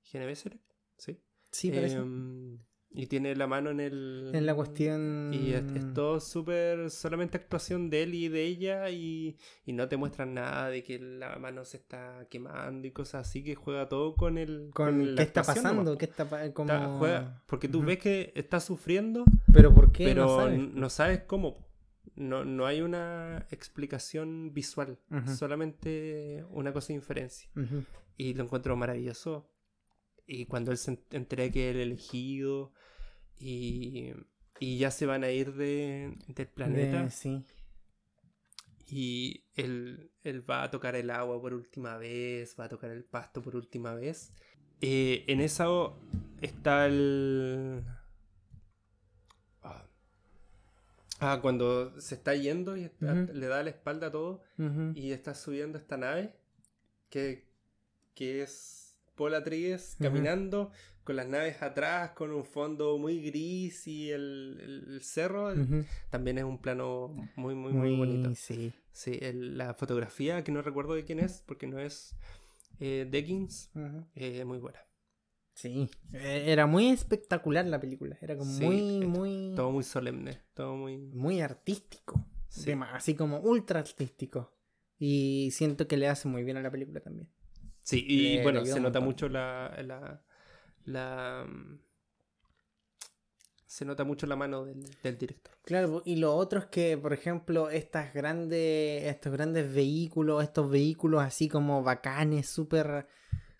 [0.02, 0.60] Gene Gesserit,
[0.96, 1.20] sí.
[1.50, 1.96] Sí, parece.
[1.96, 2.58] Em,
[2.90, 4.30] y tiene la mano en el...
[4.34, 5.30] en la cuestión...
[5.32, 9.88] Y es, es todo súper, solamente actuación de él y de ella y, y no
[9.88, 13.88] te muestran nada de que la mano se está quemando y cosas así, que juega
[13.88, 14.70] todo con el...
[14.72, 15.84] Con, ¿Qué está pasando?
[15.84, 15.98] nomás.
[15.98, 16.72] ¿Qué está como...
[16.72, 20.04] Está- juega- porque tú ves que está sufriendo, Pero ¿por qué?
[20.06, 20.58] pero no sabes.
[20.74, 21.67] no sabes cómo.
[22.16, 24.98] No, no hay una explicación visual,
[25.36, 27.50] solamente una cosa de inferencia.
[28.16, 29.48] Y lo encuentro maravilloso.
[30.26, 32.72] Y cuando él se en- entera que el elegido
[33.38, 34.12] y,
[34.60, 37.44] y ya se van a ir de, del planeta De- sí.
[38.88, 43.04] y él, él va a tocar el agua por última vez, va a tocar el
[43.04, 44.32] pasto por última vez.
[44.80, 45.66] Eh, en esa
[46.40, 47.84] está el...
[49.62, 49.84] Ah.
[51.20, 54.42] Ah, cuando se está yendo y está- le da la espalda a todo
[54.94, 56.34] y está subiendo esta nave
[57.10, 57.48] que,
[58.14, 60.70] que es Paul Atreides caminando
[61.04, 65.52] con las naves atrás, con un fondo muy gris y el, el- cerro.
[66.10, 68.34] También es un plano muy, muy, muy, bonito.
[68.34, 68.72] Sí.
[68.92, 72.14] Sí, el- la fotografía, que no recuerdo de quién es, porque no es
[72.80, 73.08] eh,
[73.74, 74.04] Ujú.
[74.14, 74.78] eh, muy buena.
[75.58, 75.90] Sí.
[76.12, 78.16] Eh, Era muy espectacular la película.
[78.20, 79.52] Era como Sí, muy, muy...
[79.56, 80.96] Todo muy solemne, todo muy...
[80.98, 82.24] muy artístico.
[82.48, 82.70] Sí.
[82.92, 84.52] Así como ultra artístico.
[85.00, 87.28] Y siento que le hace muy bien a la película también.
[87.82, 90.22] Sí, y Le- bueno, le se nota mucho la, la,
[90.84, 91.78] la, mm,
[93.66, 95.54] Se nota mucho la mano del, del director.
[95.64, 101.22] Claro, y lo otro es que, por ejemplo, estas grandes, estos grandes vehículos, estos vehículos
[101.22, 103.06] así como bacanes, súper,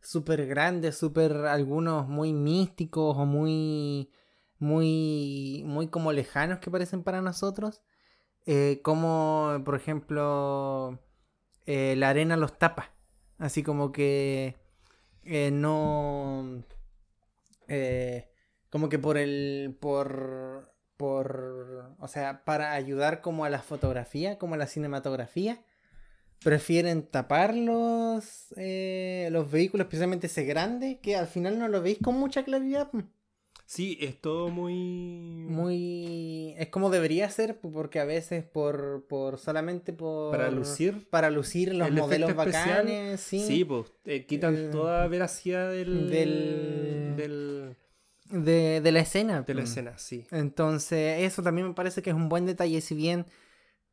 [0.02, 4.10] súper grandes, súper algunos muy místicos o muy,
[4.58, 7.82] muy, muy como lejanos que parecen para nosotros,
[8.46, 10.98] eh, como, por ejemplo,
[11.66, 12.92] eh, la arena los tapa,
[13.38, 14.56] así como que
[15.24, 16.64] eh, no,
[17.68, 18.30] eh,
[18.70, 24.54] como que por el, por, por, o sea, para ayudar como a la fotografía, como
[24.54, 25.62] a la cinematografía,
[26.42, 31.98] prefieren tapar los, eh, los vehículos, especialmente ese grande, que al final no lo veis
[32.02, 32.90] con mucha claridad.
[33.66, 34.72] Sí, es todo muy...
[35.46, 40.30] Muy, es como debería ser, porque a veces por, por solamente por...
[40.30, 41.06] Para lucir.
[41.10, 43.40] Para lucir los el modelos bacanes, sí.
[43.40, 47.76] Sí, pues eh, quitan El- toda veracidad del, del- del-
[48.44, 49.42] De, de la escena.
[49.42, 50.24] de la escena, sí.
[50.30, 53.26] Entonces, eso también me parece que es un buen detalle, si bien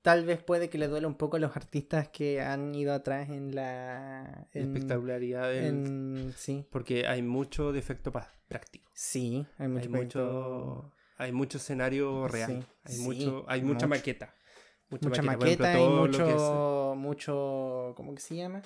[0.05, 3.27] tal vez puede que le duele un poco a los artistas que han ido atrás
[3.29, 4.47] en la...
[4.53, 5.65] En, espectacularidad del...
[5.65, 8.11] en- sí, Porque hay mucho defecto
[8.47, 8.89] práctico.
[8.93, 9.81] sí, hay mucho...
[9.81, 12.51] hay mucho hay mucho escenario real.
[12.51, 14.35] Sí, hay sí, mucho hay mucha maqueta.
[14.91, 15.79] Mucha maqueta.
[15.79, 17.93] Y lo mucho, es- mucho...
[17.97, 18.61] ¿Cómo que se llama?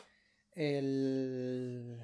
[0.56, 2.02] el,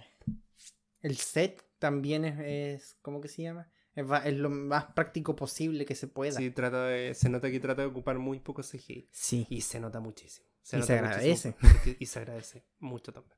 [1.01, 3.69] el set también es, es ¿cómo que se llama?
[3.95, 6.33] Es, va- es lo más práctico posible que se pueda.
[6.33, 9.09] Sí, trata de, se nota que trata de ocupar muy poco CGI.
[9.11, 9.47] Sí.
[9.49, 10.47] Y se nota muchísimo.
[10.71, 11.55] Y nota se agradece.
[11.59, 13.37] porque- y se agradece mucho también.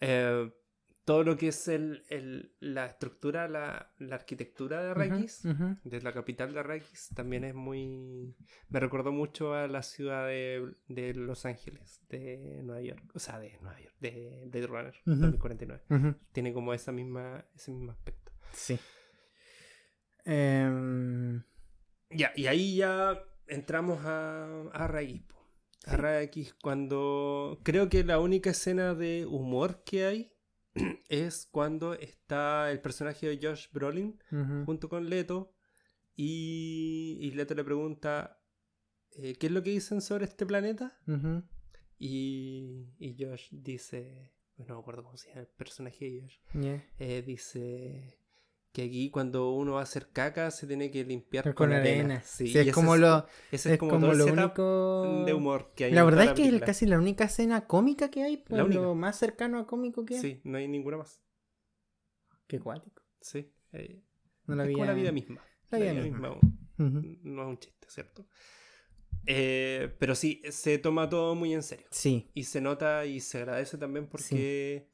[0.00, 0.50] Eh,
[1.04, 5.76] todo lo que es el, el- la estructura, la, la arquitectura de Arrakis, Ujú, ujú.
[5.84, 8.36] de la capital de Arrakis, también es muy...
[8.68, 13.02] Me recordó mucho a la ciudad de, de Los Ángeles, de Nueva York.
[13.14, 15.16] O sea, de Nueva York, de Blade Runner, Ujú.
[15.16, 15.82] 2049.
[15.88, 16.14] Ujú.
[16.32, 18.30] Tiene como esa misma, ese mismo aspecto.
[18.52, 18.78] Sí.
[20.28, 21.42] Em,
[22.10, 24.88] Ya, y ahí ya entramos a, a
[25.26, 25.36] po.
[25.84, 25.90] Sí.
[25.90, 27.60] Arrakis cuando...
[27.64, 30.32] Creo que la única escena de humor que hay
[31.08, 34.18] es cuando está el personaje de Josh Brolin
[34.66, 35.54] junto con Leto
[36.14, 38.38] y, y Leto le pregunta
[39.12, 40.98] eh, ¿qué es lo que dicen sobre este planeta?
[41.98, 46.84] Y, y Josh dice, no me acuerdo cómo se llama el personaje de Josh, Yeah.
[46.98, 48.17] eh, dice
[48.72, 52.00] que aquí cuando uno va a hacer caca se tiene que limpiar Con, con, arena.
[52.16, 52.22] arena.
[52.24, 55.92] Sí, es como es- lo, Ese es es como, lo único de humor que hay.
[55.92, 59.18] La verdad es que es casi la única escena cómica que hay, pues lo más
[59.18, 60.20] cercano a cómico que hay.
[60.20, 61.20] Sí, no hay ninguna más.
[62.46, 63.02] Qué cuático.
[63.20, 63.52] Sí.
[63.72, 64.00] eh,
[64.46, 65.42] No la es como la vida misma.
[65.70, 66.30] La vida misma.
[66.32, 67.02] Ujú.
[67.24, 68.26] No es un chiste, ¿cierto?
[69.26, 71.86] Eh, pero sí, se toma todo muy en serio.
[71.90, 74.88] Sí, Y se nota y se agradece también porque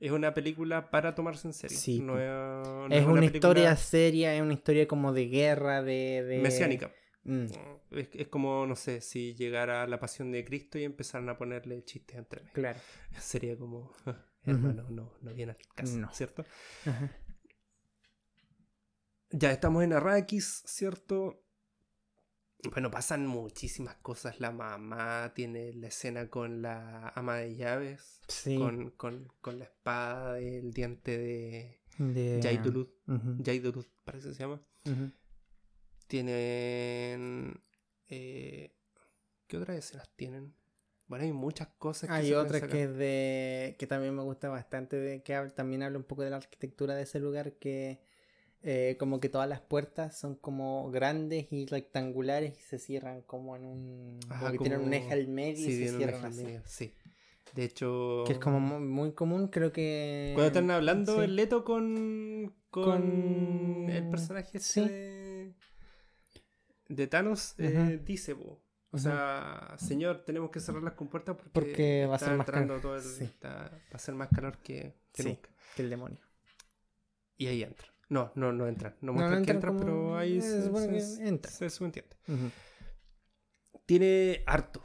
[0.00, 1.76] es una película para tomarse en serio.
[1.78, 6.24] Sí, No es, no es una, historia seria, es una historia como de guerra, de...
[6.26, 6.38] de...
[6.38, 6.90] mesiánica.
[7.22, 7.44] Mm,
[7.90, 11.84] Es, es como, no sé, si llegara la pasión de Cristo y empezaran a ponerle
[11.84, 12.52] chistes entre medio.
[12.54, 12.80] claro.
[13.20, 13.92] Sería como,
[14.44, 16.10] hermano, no, no viene al caso, No.
[16.12, 16.46] ¿cierto?
[19.32, 21.44] Ya estamos en Arrakis, ¿cierto?
[22.72, 24.38] Bueno, pasan muchísimas cosas.
[24.40, 28.56] La mamá tiene la escena con la ama de llaves, Sí.
[28.56, 32.40] con, con- con la espada del diente de De...
[32.42, 32.90] Jaidulut.
[33.08, 34.62] Ujú, Jaidulut, parece que se llama.
[34.84, 35.10] ujú.
[36.06, 37.62] Tienen...
[38.08, 38.74] eh,
[39.46, 40.54] ¿Qué otras escenas tienen?
[41.06, 44.96] Bueno, hay muchas cosas que Hay otra que es de que también me gusta bastante
[44.96, 48.00] de que también habla un poco de la arquitectura de ese lugar que
[48.62, 53.56] eh, como que todas las puertas son como grandes y rectangulares y se cierran como
[53.56, 56.44] en un Ajá, como que tienen un eje al medio Sí, y se cierran así.
[56.44, 56.94] medio, sí.
[57.54, 58.22] De hecho...
[58.26, 61.24] Que es como mu- muy común, creo que Cuando están hablando sí.
[61.24, 64.88] el Leto con, con, Con- el personaje este sí.
[64.88, 65.54] de,
[66.88, 72.06] de Thanos, eh, dice, po, o sea, señor, tenemos que cerrar las compuertas porque, Porque
[72.06, 72.82] va a ser más entrando calor".
[72.82, 73.24] todo el- Sí.
[73.24, 75.28] está- va a ser más calor que, que Sí.
[75.30, 75.48] nunca.
[75.76, 76.18] que el demonio.
[77.36, 77.88] Y ahí entra.
[78.10, 78.96] No, no, no entran.
[79.00, 81.50] No No, muestran que entran pero ahí eh, se, supone se- se- entra.
[81.50, 82.16] se subentiende.
[83.86, 84.84] Tiene harto.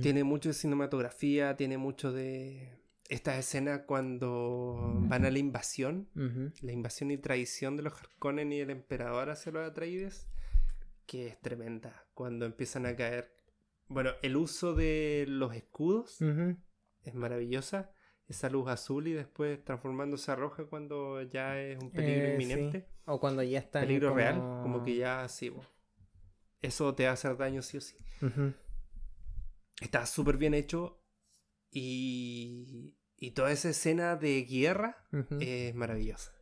[0.00, 2.78] Tiene mucho de cinematografía, tiene mucho de...
[3.08, 6.08] Esta escena cuando van a la invasión,
[6.62, 10.28] la invasión y traición de los Harkonnen y el emperador hacia los Atreides,
[11.06, 12.06] que es tremenda.
[12.14, 13.34] Cuando empiezan a caer.
[13.88, 16.22] Bueno, el uso de los escudos
[17.02, 17.90] es maravillosa.
[18.32, 22.32] Esa luz azul y después transformándose a roja cuando ya es un peligro Eh, sí.
[22.32, 22.88] inminente.
[23.04, 25.50] O cuando ya está Peligro real, como que ya sí.
[25.50, 25.62] bo.
[26.62, 27.94] Eso te va a hacer daño sí o sí.
[29.82, 30.98] Está súper bien hecho
[31.70, 35.36] y, y toda esa escena de guerra Ujú.
[35.40, 36.32] es maravillosa.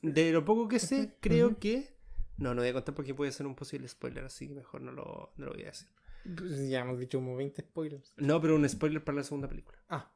[0.00, 1.92] De lo poco que sé, creo que...
[2.38, 4.90] No, no voy a contar porque puede ser un posible spoiler, así que mejor no
[4.92, 5.88] lo, no lo voy a decir.
[6.36, 8.14] Pues ya hemos dicho como 20 spoilers.
[8.16, 9.78] No, pero un spoiler para la segunda película.
[9.88, 10.10] Ah.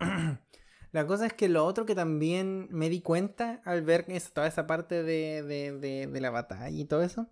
[0.90, 4.46] La cosa es que lo otro que también me di cuenta al ver esa- toda
[4.46, 7.28] esa parte de, de- de- de la batalla y todo eso.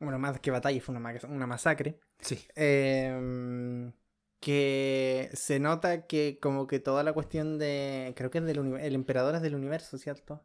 [0.00, 2.00] Bueno, más que batalla, fue una, ma- una masacre.
[2.20, 2.38] Sí.
[2.54, 3.92] Em,
[4.40, 8.12] que se nota que como que toda la cuestión de...
[8.16, 10.42] Creo que es del el emperador es del universo, ¿cierto?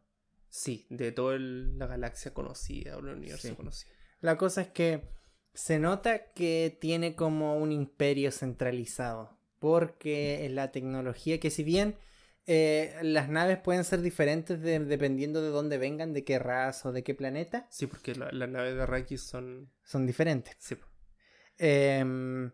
[0.50, 3.54] Sí, de toda el- la galaxia conocida o el universo Sí.
[3.54, 3.94] conocido.
[4.20, 5.08] La cosa es que
[5.54, 9.36] se nota que tiene como un imperio centralizado.
[9.58, 11.96] Porque la tecnología, que si bien
[12.46, 16.92] eh, las naves pueden ser diferentes de- dependiendo de dónde vengan, de qué raza o
[16.92, 19.70] de qué planeta, Sí, porque la- las naves de Arrakis son...
[19.84, 20.56] son diferentes.
[20.58, 20.76] Sí,
[21.58, 22.50] Em,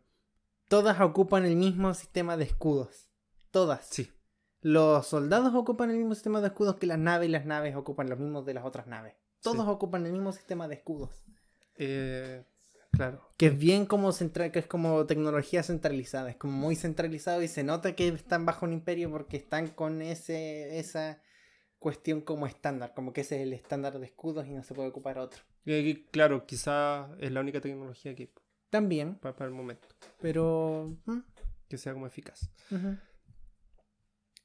[0.69, 3.09] todas ocupan el mismo sistema de escudos.
[3.51, 3.87] Todas.
[3.87, 4.13] sí.
[4.61, 8.11] Los soldados ocupan el mismo sistema de escudos que las naves y las naves ocupan
[8.11, 9.15] los mismos de las otras naves.
[9.41, 9.71] Todos Sí.
[9.71, 11.11] ocupan el mismo sistema de escudos.
[11.77, 12.45] Eh,
[12.99, 13.33] claro.
[13.39, 17.49] Que es bien como central, que es como tecnología centralizada, es como muy centralizado y
[17.49, 21.23] se nota que están bajo un imperio porque están con ese esa
[21.79, 24.89] cuestión como estándar, como que ese es el estándar de escudos y no se puede
[24.89, 25.41] ocupar otro.
[25.65, 28.33] Que, claro, quizá es la única tecnología que
[28.71, 29.89] También, para, para el momento.
[30.21, 31.19] pero mm,
[31.69, 32.51] que sea como eficaz.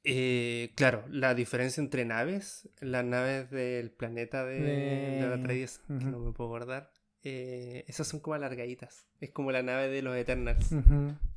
[0.04, 5.28] Eh, claro, la diferencia entre naves, las naves del planeta de, de...
[5.28, 6.92] la 3 que no me puedo guardar,
[7.24, 9.06] eh, esas son como alargaditas.
[9.20, 10.68] Es como la nave de los Eternals.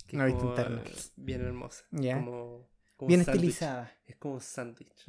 [0.06, 0.54] que es como,
[1.16, 1.86] Bien hermosa.
[1.92, 2.68] Como,
[3.08, 3.96] bien estilizada.
[4.06, 5.06] Es como un sándwich.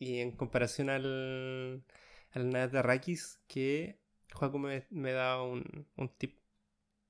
[0.00, 1.84] Y en comparación al,
[2.32, 4.00] a la nave de Arrakis, que
[4.32, 6.38] Juaco me, me da un, un tip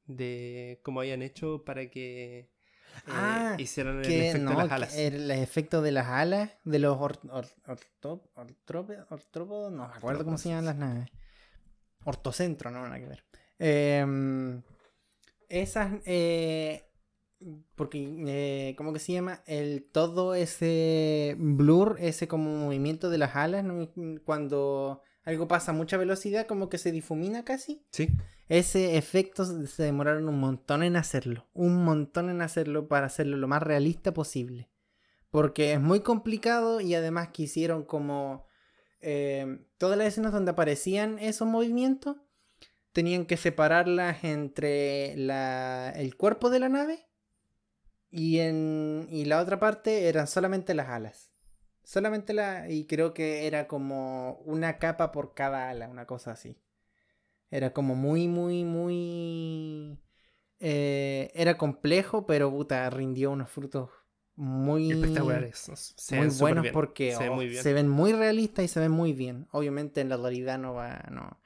[0.06, 2.48] de cómo habían hecho para que eh,
[3.06, 4.96] ah, hicieron el efecto de las alas.
[4.96, 7.54] El, efecto de las alas, de los ortrópodos,
[9.72, 11.11] no me acuerdo cómo se llaman las naves.
[12.05, 13.24] Ortocentro, no, nada que ver.
[13.59, 14.62] Em,
[15.49, 16.88] esas, eh,
[17.74, 19.42] porque, eh, ¿cómo que se llama?
[19.46, 23.64] El todo ese blur, ese como movimiento de las alas,
[24.24, 27.82] cuando algo pasa a mucha velocidad, como que se difumina casi.
[27.92, 28.09] Sí.
[28.49, 31.46] Ese efecto se demoraron un montón en hacerlo.
[31.53, 34.70] Un montón en hacerlo para hacerlo lo más realista posible.
[35.30, 38.47] Porque es muy complicado y además quisieron como...
[39.01, 42.16] Eh, todas las escenas donde aparecían esos movimientos
[42.92, 47.07] tenían que separarlas entre la, el cuerpo de la nave
[48.11, 51.32] y, en, y la otra parte eran solamente las alas.
[51.84, 52.68] Solamente la...
[52.68, 56.61] Y creo que era como una capa por cada ala, una cosa así.
[57.51, 59.99] Era como muy, muy, muy...
[60.61, 63.90] Eh, era complejo, pero puta, rindió unos frutos
[64.39, 65.70] muy espectaculares.
[66.12, 69.49] muy buenos porque se, ven muy realistas y se ven muy bien.
[69.51, 71.41] Obviamente en la realidad no va, no.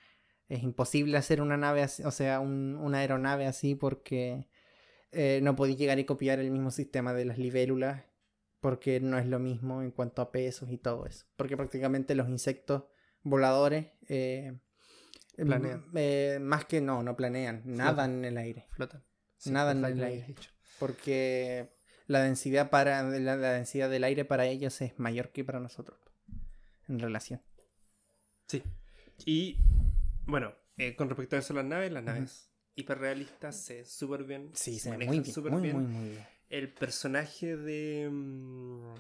[0.49, 4.49] Es imposible hacer una nave así, o sea, una aeronave así porque
[5.11, 8.05] eh, no podéis llegar y copiar el mismo sistema de las libélulas
[8.61, 11.24] porque no es lo mismo en cuanto a pesos y todo eso.
[11.36, 12.84] Porque prácticamente los insectos
[13.22, 14.59] voladores eh,
[15.36, 15.86] Planean.
[15.95, 17.62] Eh, más que no, no planean.
[17.64, 18.66] Nadan en el aire.
[18.70, 19.03] Flotan.
[19.47, 20.34] Nadan en el aire.
[20.78, 21.74] Porque
[22.12, 25.98] la densidad para la, densidad del aire para ellos es mayor que para nosotros.
[26.88, 27.40] En relación.
[28.46, 28.62] Sí.
[29.24, 29.56] Y
[30.26, 34.50] bueno, eh, con respecto a eso las naves, las naves hiperrealistas se súper bien.
[34.52, 36.26] Sí, se, ven muy bien, muy, Muy, muy bien.
[36.48, 38.08] El personaje de.
[38.10, 38.94] Mm,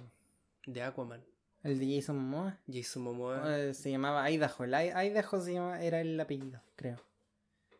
[0.66, 1.22] de Aquaman.
[1.62, 2.58] El de Jason Momoa.
[2.66, 3.58] Jason Momoa.
[3.58, 4.64] Eh, se llamaba Idaho.
[4.64, 6.96] El Idaho se llama, era el apellido, creo.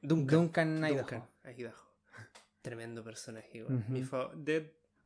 [0.02, 0.38] Duncan.
[0.38, 1.26] Duncan Idaho.
[1.56, 1.92] Idaho.
[2.60, 3.84] Tremendo personaje, igual.
[3.88, 4.02] Mi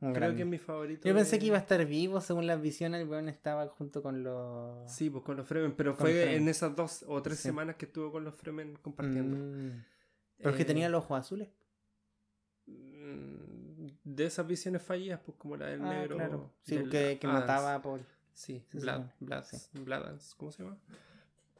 [0.01, 1.09] creo que es mi favorito.
[1.09, 4.23] Yo pensé que iba a estar vivo, según las visiones, el weón estaba junto con
[4.23, 4.91] los.
[4.91, 8.13] Sí, pues con los Fremen, pero fue en esas dos o tres semanas que estuvo
[8.13, 9.37] con los Fremen compartiendo.
[9.37, 9.85] Mm.
[10.39, 11.49] Pero es que tenía eh, los ojos azules.
[12.67, 16.17] Mm, de esas visiones fallidas, pues como la del ah, negro.
[16.17, 16.53] Claro.
[16.63, 18.05] Sí, que, que mataba a Paul.
[18.37, 19.07] Sí, Blood,
[20.37, 20.79] ¿cómo se llama?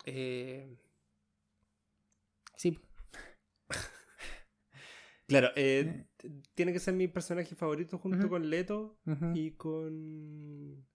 [0.05, 0.77] Eh...
[2.55, 2.79] Sí.
[5.27, 6.07] Claro, eh,
[6.55, 8.99] tiene que ser mi personaje favorito junto con Leto
[9.35, 10.87] y con.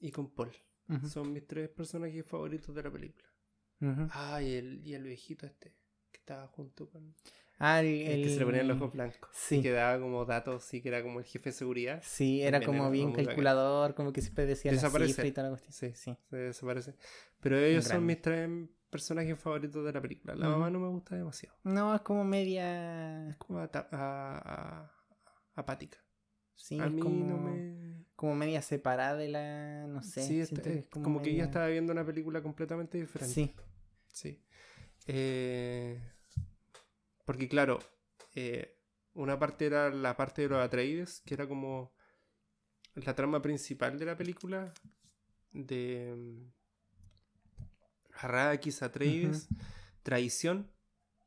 [0.00, 0.52] y con Paul.
[1.08, 3.28] Son mis tres personajes favoritos de la película.
[4.12, 5.74] Ah, y el, y el viejito este,
[6.10, 7.14] que estaba junto con.
[7.58, 9.30] Ah, el, que se le ponían los ojos blancos.
[9.34, 9.56] Sí.
[9.56, 12.02] Y que daba como datos, sí, que era como el jefe de seguridad.
[12.02, 15.26] Sí, era como bien calculador, como que siempre decía desaparece.
[15.26, 16.16] y tal Sí, sí.
[16.30, 16.94] Se desaparece.
[17.40, 18.48] Pero ellos son mis tres
[18.90, 20.34] personajes favoritos de la película.
[20.34, 21.56] La mamá no me gusta demasiado.
[21.64, 23.28] No, es como media.
[23.30, 23.60] Es como
[25.54, 25.98] apática.
[26.56, 28.04] Sí, a mí como, no me...
[28.16, 29.86] como media separada de la.
[29.86, 30.22] No sé.
[30.22, 30.52] Sí, es
[30.90, 33.32] como, que ella estaba viendo una película completamente diferente.
[33.32, 33.54] Sí.
[34.12, 34.42] Sí.
[35.06, 35.98] Eh
[37.30, 37.78] porque claro,
[38.34, 38.76] eh,
[39.14, 41.94] una parte era la parte de los Atreides, que era como
[42.94, 44.74] la trama principal de la película,
[45.52, 46.42] de
[48.20, 49.48] Arrakis, Atreides,
[50.02, 50.70] traición,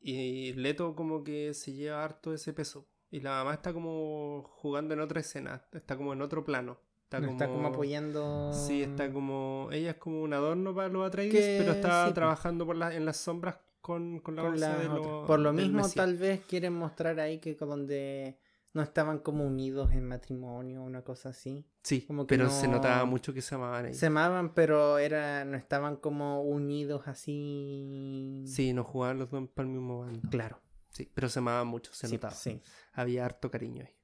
[0.00, 2.86] y Leto como que se lleva harto ese peso.
[3.10, 6.78] Y la mamá está como jugando en otra escena, está como en otro plano.
[7.04, 8.52] Está, como, está como apoyando.
[8.52, 9.68] Sí, está como.
[9.70, 13.56] Ella es como un adorno para los Atreides, pero está trabajando por en las sombras
[13.84, 18.38] con, la Por lo mismo, tal vez quieren mostrar ahí que donde
[18.74, 21.64] no estaban como unidos en matrimonio o una cosa así.
[21.82, 23.94] Sí, como pero se notaba mucho que se amaban ahí.
[23.94, 28.44] Se amaban, pero era, no estaban como unidos así.
[28.48, 30.28] Sí, no jugaban los dos para el mismo bando.
[30.28, 30.60] Claro.
[30.90, 32.34] Sí, pero se amaban mucho, se notaba.
[32.34, 32.60] Sí.
[32.92, 33.94] Había harto cariño ahí.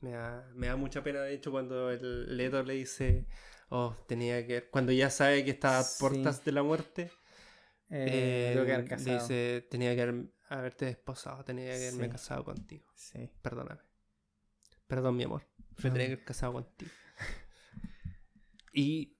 [0.00, 3.26] Me da, me da mucha pena, de hecho, cuando el Leto le dice,
[3.70, 4.68] oh, tenía que...
[4.68, 7.10] Cuando ya sabe que está a puertas de la muerte
[7.90, 12.86] eh, eh Dice, tenía que haberte desposado, tenía que haberme casado contigo.
[12.94, 13.30] Sí.
[13.42, 13.91] Perdóname.
[14.92, 15.42] Perdón, mi amor.
[15.82, 16.90] Me que haber casado contigo.
[18.74, 19.16] y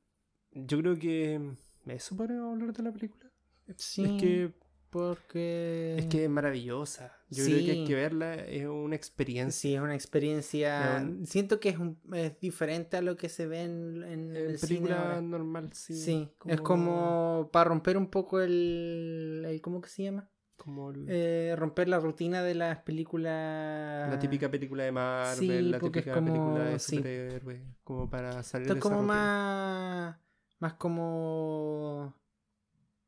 [0.51, 1.41] yo creo que
[1.87, 3.33] eso podemos hablar de la película.
[3.79, 4.05] Sí.
[4.05, 4.53] Es que
[4.91, 5.97] porque...
[5.97, 7.17] Es que es maravillosa.
[7.31, 9.61] Yo creo que hay que verla, es una experiencia.
[9.71, 11.09] Sí, es una experiencia...
[11.25, 11.79] Siento que es,
[12.13, 15.95] es, diferente a lo que se ve en, en, el película cine normal, sí.
[15.95, 19.43] Sí, es como para romper un poco el...
[19.49, 20.29] el ¿Cómo que se llama?
[20.63, 24.09] Como eh, romper la rutina de las películas.
[24.09, 27.63] La típica película de Marvel, la típica película de superhéroes.
[27.83, 30.17] Como para salir Esto es como más.
[30.61, 32.15] Más como.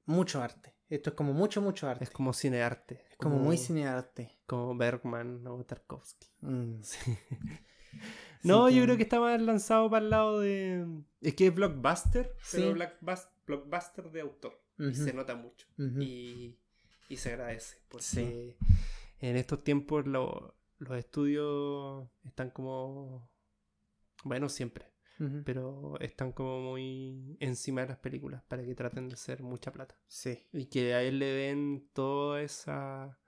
[0.06, 0.74] Mucho arte.
[0.88, 2.02] Esto es como mucho, mucho arte.
[2.02, 3.04] Es como cinearte.
[3.08, 4.36] Es como, muy cinearte.
[4.46, 6.26] Como Bergman o Tarkovsky.
[6.40, 6.80] Mm.
[8.42, 10.84] no, yo creo que está más lanzado para el lado de.
[11.20, 12.74] Es que es blockbuster, pero
[13.46, 14.60] blockbuster de autor.
[14.92, 15.68] se nota mucho.
[15.78, 16.58] Y
[17.14, 17.78] y se agradece.
[17.88, 18.56] Porque
[19.20, 23.30] en estos tiempos los estudios están como.
[24.24, 24.92] Bueno, siempre.
[25.44, 29.96] Pero están como muy encima de las películas para que traten de hacer mucha plata.
[30.08, 30.48] Sí.
[30.52, 33.20] Y que a él le den toda esa,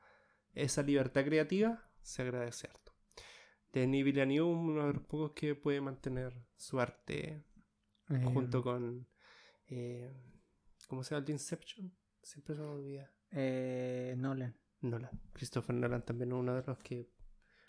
[0.53, 2.93] esa libertad creativa, se agradece harto.
[3.73, 7.45] Denis Villeneuve, uno de los pocos que puede mantener su arte
[8.09, 8.63] junto em.
[8.65, 9.09] con.
[9.69, 10.13] Eh,
[10.89, 11.97] ¿Cómo se llama el Inception?
[12.21, 13.16] Siempre se me olvida.
[13.39, 14.57] Eh, Nolan.
[14.81, 15.11] Nolan.
[15.35, 17.13] Christopher Nolan también uno de los que.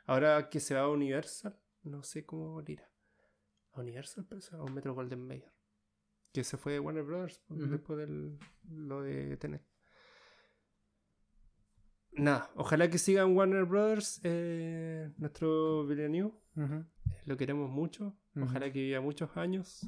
[0.06, 2.90] Ahora que se va a Universal, no sé cómo irá.
[3.74, 4.56] ¿A Universal parece?
[4.56, 5.54] ¿A un Metro Golden Mayer?
[6.32, 8.38] Que se fue de Warner Brothers después de
[8.70, 9.62] lo de Tenet.
[12.14, 16.34] Nada, ojalá que siga en Warner Brothers eh, nuestro Villeneuve.
[17.26, 18.18] Lo queremos mucho.
[18.42, 19.86] Ojalá que viva muchos años.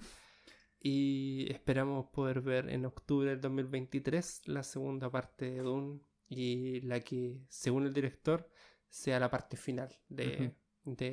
[0.81, 5.99] Y esperamos poder ver en octubre del 2023 la segunda parte de Dune
[6.29, 8.49] y la que, según el director,
[8.87, 10.55] sea la parte final de,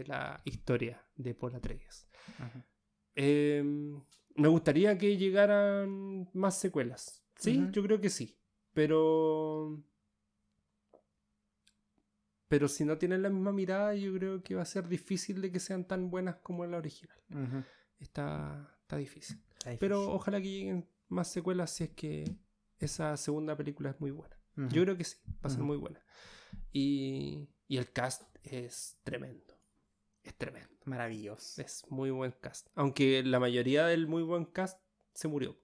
[0.07, 2.09] la historia de Paul Atreides.
[3.15, 4.01] Em,
[4.37, 7.25] me gustaría que llegaran más secuelas.
[7.37, 8.39] Sí, yo creo que sí.
[8.73, 9.83] Pero.
[12.49, 15.51] Pero si no tienen la misma mirada, yo creo que va a ser difícil de
[15.51, 17.19] que sean tan buenas como la original.
[17.99, 19.43] Está, está difícil.
[19.79, 22.25] Pero ojalá que lleguen más secuelas si es que
[22.79, 24.37] esa segunda película es muy buena.
[24.57, 26.03] Yo creo que sí, va a ser muy buena.
[26.73, 29.55] Y, y el cast es tremendo.
[30.23, 30.75] Es tremendo.
[30.87, 31.61] Maravilloso.
[31.61, 32.69] Es muy buen cast.
[32.75, 34.81] Aunque la mayoría del muy buen cast
[35.13, 35.61] se murió.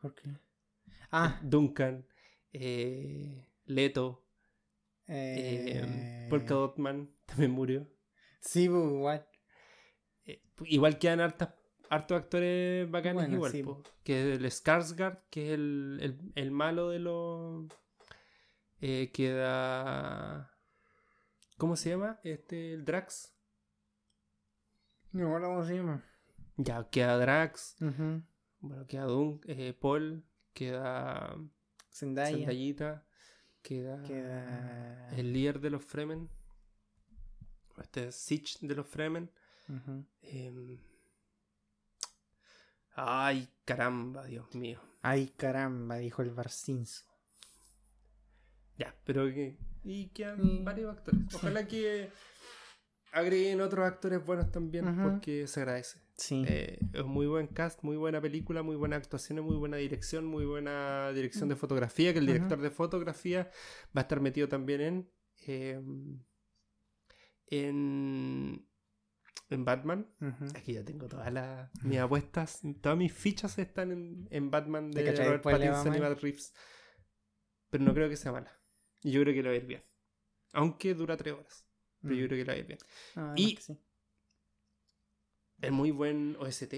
[0.00, 0.30] ¿Por qué?
[1.10, 1.38] Ah.
[1.42, 2.06] Duncan,
[2.52, 4.26] eh, Leto,
[5.06, 6.26] eh, eh...
[6.30, 6.54] Polka
[7.26, 7.86] también murió.
[8.40, 9.28] Sí, pues, igual.
[10.24, 11.54] Eh, igual quedan hartas
[11.90, 13.82] hartos actores bacanes igual.
[14.04, 15.58] Que el Skarsgård, que es
[16.34, 17.66] el, malo de los...
[18.80, 20.52] Eh, queda...
[21.56, 22.20] ¿Cómo se llama?
[22.22, 23.34] Este, el Drax.
[25.12, 26.04] No cómo se llama.
[26.56, 27.76] Ya, queda Drax.
[28.60, 31.36] Bueno, queda Dunk, eh, Paul, queda
[31.92, 32.36] Zendaya.
[32.36, 33.06] Zendayita,
[33.62, 36.28] queda, queda, el líder de los Fremen,
[37.80, 39.30] este Sitch de los Fremen.
[43.00, 44.80] Ay, caramba, Dios mío.
[45.02, 47.04] Ay, caramba, dijo el Barcinzo.
[48.76, 49.56] Ya, pero que.
[49.84, 51.32] Y quedan varios actores.
[51.32, 52.10] Ojalá que
[53.12, 56.00] agreguen otros actores buenos también, porque se agradece.
[56.16, 56.44] Sí.
[56.48, 60.44] Eh, es muy buen cast, muy buena película, muy buena actuación, muy buena dirección, muy
[60.44, 63.48] buena dirección de fotografía, que el director de fotografía
[63.96, 65.10] va a estar metido también en.
[65.46, 66.20] Em,
[67.50, 68.67] en
[69.50, 70.06] en Batman.
[70.54, 75.42] Aquí ya tengo todas las mis apuestas, todas mis fichas están en, Batman de Robert
[75.42, 76.54] Pattinson y Matt Reeves.
[77.70, 78.52] Pero no creo que sea mala.
[79.02, 79.82] Yo creo que lo va a ir bien.
[80.52, 81.66] Aunque dura tres horas.
[82.00, 82.28] Pero yo mm.
[82.28, 82.78] creo que lo va a ir bien.
[83.16, 83.58] Ah, y
[85.60, 86.74] es muy buen OST.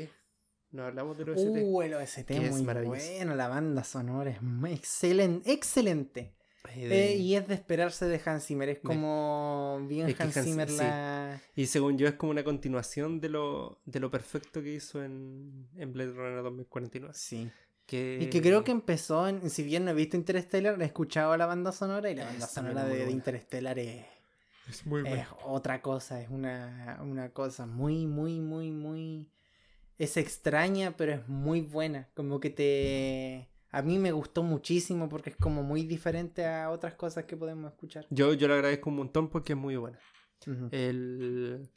[0.71, 1.63] No hablamos del OST.
[1.63, 3.35] Uh, el OST es muy bueno.
[3.35, 4.39] La banda sonora es
[4.73, 5.53] excelente.
[5.53, 6.40] Excelente.
[6.69, 11.41] Eh, y es de esperarse de Hans Zimmer, es como bien Hans, Zimmer la...
[11.57, 15.69] Y según yo es como una continuación de lo, de lo perfecto que hizo en,
[15.77, 17.15] en Blade Runner 2049.
[17.17, 17.51] Sí.
[17.93, 21.47] Y que creo que empezó, en, si bien no he visto Interstellar, he escuchado la
[21.47, 24.05] banda sonora y la banda sonora de, Interstellar es,
[24.69, 29.29] es, muy es otra cosa, es una, una cosa muy, muy, muy, muy...
[29.99, 35.31] Es extraña, pero es muy buena, como que te a mí me gustó muchísimo porque
[35.31, 38.07] es como muy diferente a otras cosas que podemos escuchar.
[38.11, 39.99] Yo, yo le agradezco un montón porque es muy buena.
[40.73, 41.69] El...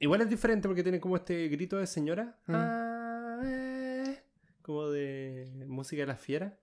[0.00, 2.38] Igual es diferente porque tiene como este grito de señora.
[2.46, 4.22] Ah, eh,
[4.62, 6.58] como de música de la fiera.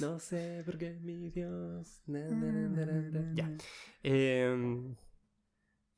[0.00, 2.02] No sé por qué mi Dios.
[2.06, 3.50] ya.
[4.02, 4.94] Em,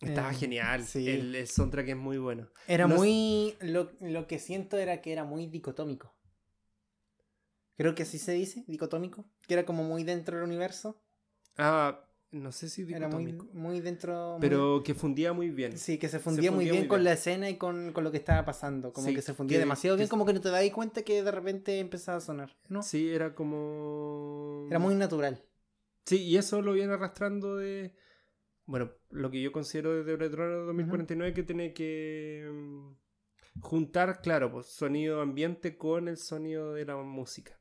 [0.01, 0.85] estaba em, genial.
[0.95, 2.49] El, el, soundtrack es muy bueno.
[2.67, 3.57] Era muy.
[3.61, 6.15] Lo, lo que siento era que era muy dicotómico
[7.81, 9.25] Creo que así se dice, dicotómico.
[9.47, 11.01] Que era como muy dentro del universo.
[11.57, 13.59] Ah, no sé si Era muy, dicotómico.
[13.59, 14.33] muy dentro.
[14.33, 15.79] muy- Pero que fundía muy bien.
[15.79, 18.11] Sí, que se fundía, muy fundía bien muy con la escena y con, con lo
[18.11, 18.93] que estaba pasando.
[18.93, 21.03] Como Sí, que se fundía que- demasiado que bien, como que no te das cuenta
[21.03, 22.55] que de repente empezaba a sonar.
[22.69, 22.83] ¿no?
[22.83, 24.67] Sí, era como...
[24.69, 25.43] Era muy natural.
[26.05, 27.95] Sí, y eso lo viene arrastrando de...
[28.67, 32.93] Bueno, lo que yo considero desde Runner 2049 que tiene que mm,
[33.61, 37.59] juntar, claro, pues sonido ambiente con el sonido de la música,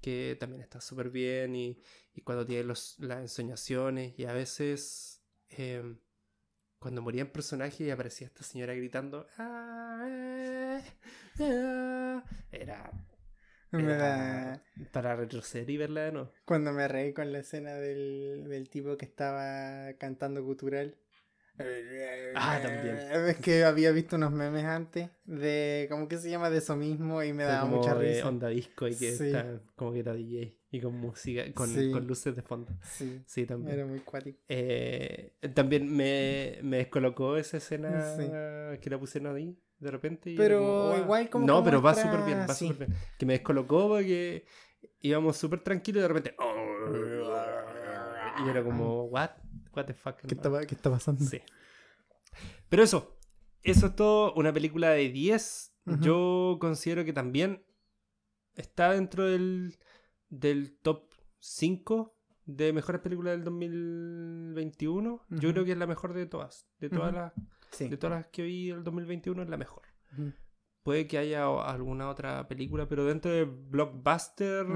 [0.00, 1.80] que también está súper bien y,
[2.14, 5.96] y cuando tiene los, las ensoñaciones y a veces eh,
[6.78, 10.82] cuando morían personajes y aparecía esta señora gritando "Ah, eh,
[11.40, 12.90] ah", era,
[14.92, 16.32] para retroceder y verla de nuevo.
[16.44, 20.96] Cuando me reí con la escena del, del tipo que estaba cantando gutural.
[22.34, 22.96] Ah, también.
[23.28, 26.50] Es que había visto unos memes antes de, ¿cómo que se llama?
[26.50, 28.28] De eso mismo y me daba como mucha de risa.
[28.28, 29.26] onda disco y que Sí.
[29.26, 31.92] está como que era DJ y con música, con, Sí.
[31.92, 32.72] con luces de fondo.
[32.82, 33.78] Sí, Sí, también.
[33.78, 34.38] era muy cuático.
[34.48, 38.28] Eh, también me, me descolocó esa escena Sí.
[38.80, 40.30] que la pusieron ahí de repente.
[40.30, 40.98] y Pero como, "Guau".
[41.02, 42.98] igual como No, pero va súper bien, va súper bien.
[43.18, 44.44] Que me descolocó porque
[45.00, 46.36] íbamos súper tranquilos y de repente...
[48.44, 49.30] Y era como, what?
[49.76, 50.16] What the fuck?
[50.16, 51.24] ¿Qué, está pasando?
[51.24, 51.40] Sí.
[52.68, 53.18] Pero eso,
[53.62, 54.34] eso es todo.
[54.34, 55.74] Una película de 10.
[55.86, 56.00] Ujú.
[56.00, 57.64] Yo considero que también
[58.54, 59.78] está dentro del,
[60.28, 62.16] del top 5
[62.46, 65.24] de mejores películas del 2021.
[65.30, 66.66] Yo creo que es la mejor de todas.
[66.78, 67.32] De todas, las,
[67.70, 67.88] Sí.
[67.88, 69.82] de todas las que vi el 2021 es la mejor.
[70.84, 74.66] Puede que haya alguna otra película, pero dentro del blockbuster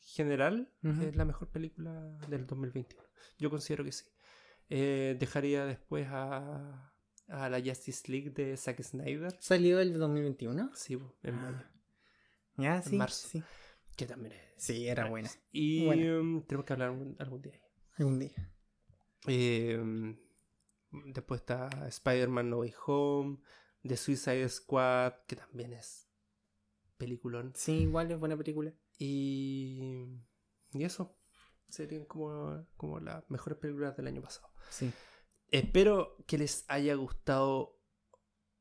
[0.00, 1.92] general es la mejor película
[2.28, 3.04] del 2021.
[3.38, 4.06] Yo considero que sí.
[4.70, 6.92] Eh, dejaría después a,
[7.28, 9.36] a la Justice League de Zack Snyder.
[9.38, 10.70] ¿Salió el 2021?
[10.74, 11.50] Sí, en Ah.
[11.52, 11.64] mayo.
[12.56, 12.96] Ya, sí.
[12.96, 13.28] marzo.
[13.28, 13.42] Sí,
[13.96, 14.40] Que también es.
[14.56, 15.30] Sí, era buena.
[15.52, 16.20] Y Buena.
[16.20, 17.60] um, tenemos que hablar algún, algún día.
[17.98, 18.50] Algún día.
[19.26, 20.16] Eh, um,
[21.12, 23.38] después está Spider-Man No Way Home.
[23.88, 26.08] The Suicide Squad, que también es
[26.96, 27.52] peliculón.
[27.56, 28.72] Sí, igual es buena película.
[28.98, 30.04] Y,
[30.72, 31.16] y eso
[31.68, 34.48] serían como, como las mejores películas del año pasado.
[34.70, 34.92] Sí.
[35.50, 37.78] Espero que les haya gustado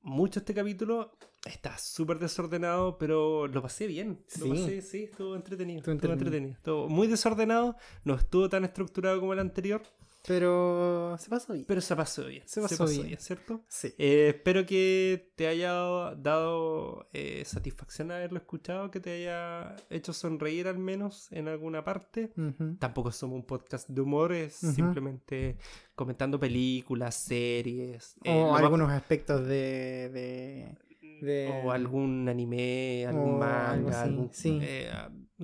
[0.01, 1.17] mucho este capítulo.
[1.45, 4.23] Está súper desordenado, pero lo pasé bien.
[4.39, 4.49] Lo Sí.
[4.49, 5.79] pasé, sí, estuvo entretenido.
[5.79, 6.47] Estuvo Estuvo entretenido.
[6.47, 6.57] entretenido.
[6.57, 9.81] Estuvo muy desordenado, no estuvo tan estructurado como el anterior,
[10.27, 11.65] Pero se pasó bien.
[11.65, 12.43] pero se pasó bien.
[12.45, 13.17] Se pasó bien.
[13.17, 13.61] ¿cierto?
[13.69, 13.93] Sí.
[13.97, 15.71] Eh, espero que te haya
[16.15, 22.33] dado eh, satisfacción haberlo escuchado, que te haya hecho sonreír al menos en alguna parte.
[22.35, 22.75] Ujú.
[22.77, 25.57] Tampoco somos un podcast de humor, es simplemente
[25.95, 28.15] comentando películas, series.
[28.25, 30.77] eh, O más- algunos aspectos de, de,
[31.21, 34.59] de- o algún anime, algún O manga, algo así, algún- sí.
[34.61, 34.91] eh,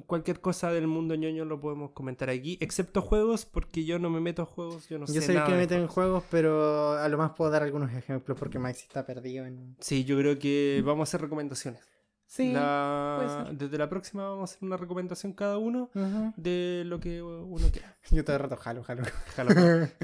[0.08, 4.20] cualquier cosa del mundo ñoño lo podemos comentar aquí, excepto juegos, porque yo no me
[4.20, 6.24] meto a juegos, yo no Yo sé soy el que me meto en juegos.
[6.32, 9.76] pero a lo más puedo dar algunos ejemplos porque Maxi está perdido en...
[9.80, 11.82] Sí, yo creo que vamos a hacer recomendaciones.
[12.26, 12.52] Sí.
[12.52, 13.52] La-.
[13.54, 15.92] Desde la próxima vamos a hacer una recomendación cada uno
[16.36, 17.96] de lo que uno quiera.
[18.10, 19.04] Yo todo el rato jalo, jalo.
[19.38, 19.52] Halo,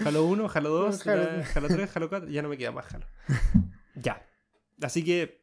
[0.05, 1.23] Halo 1, Halo 2, Halo.
[1.23, 3.07] ya- Halo 3, Halo 4, ya no me queda más Halo.
[3.95, 4.23] Ya.
[4.81, 5.38] Así que,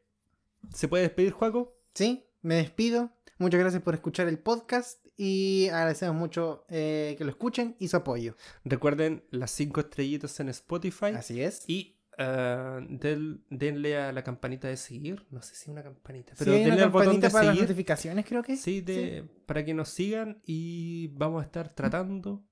[0.75, 1.79] ¿se puede despedir, Juaco?
[1.95, 3.13] Sí, me despido.
[3.39, 7.97] Muchas gracias por escuchar el podcast y agradecemos mucho eh, que lo escuchen y su
[7.97, 8.35] apoyo.
[8.65, 11.69] Recuerden las 5 estrellitas en Spotify Así es.
[11.69, 15.27] y ah, del- denle a la campanita de seguir.
[15.31, 17.69] No sé si una campanita, Sí, pero una denle al botón de para las seguir.
[17.69, 18.57] notificaciones, creo que.
[18.57, 22.47] Sí, de, para que nos sigan y vamos a estar tratando,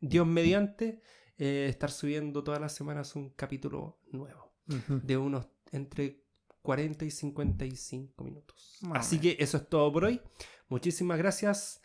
[0.00, 1.00] Dios mediante,
[1.38, 4.52] eh, estar subiendo todas las semanas un capítulo nuevo.
[4.88, 6.22] De unos entre
[6.68, 8.78] 40 y 55 minutos.
[8.92, 10.20] Así que eso es todo por hoy.
[10.68, 11.80] Muchísimas gracias.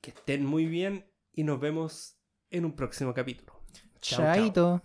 [0.00, 3.52] Que estén muy bien y nos vemos en un próximo capítulo.
[4.00, 4.80] Chaito.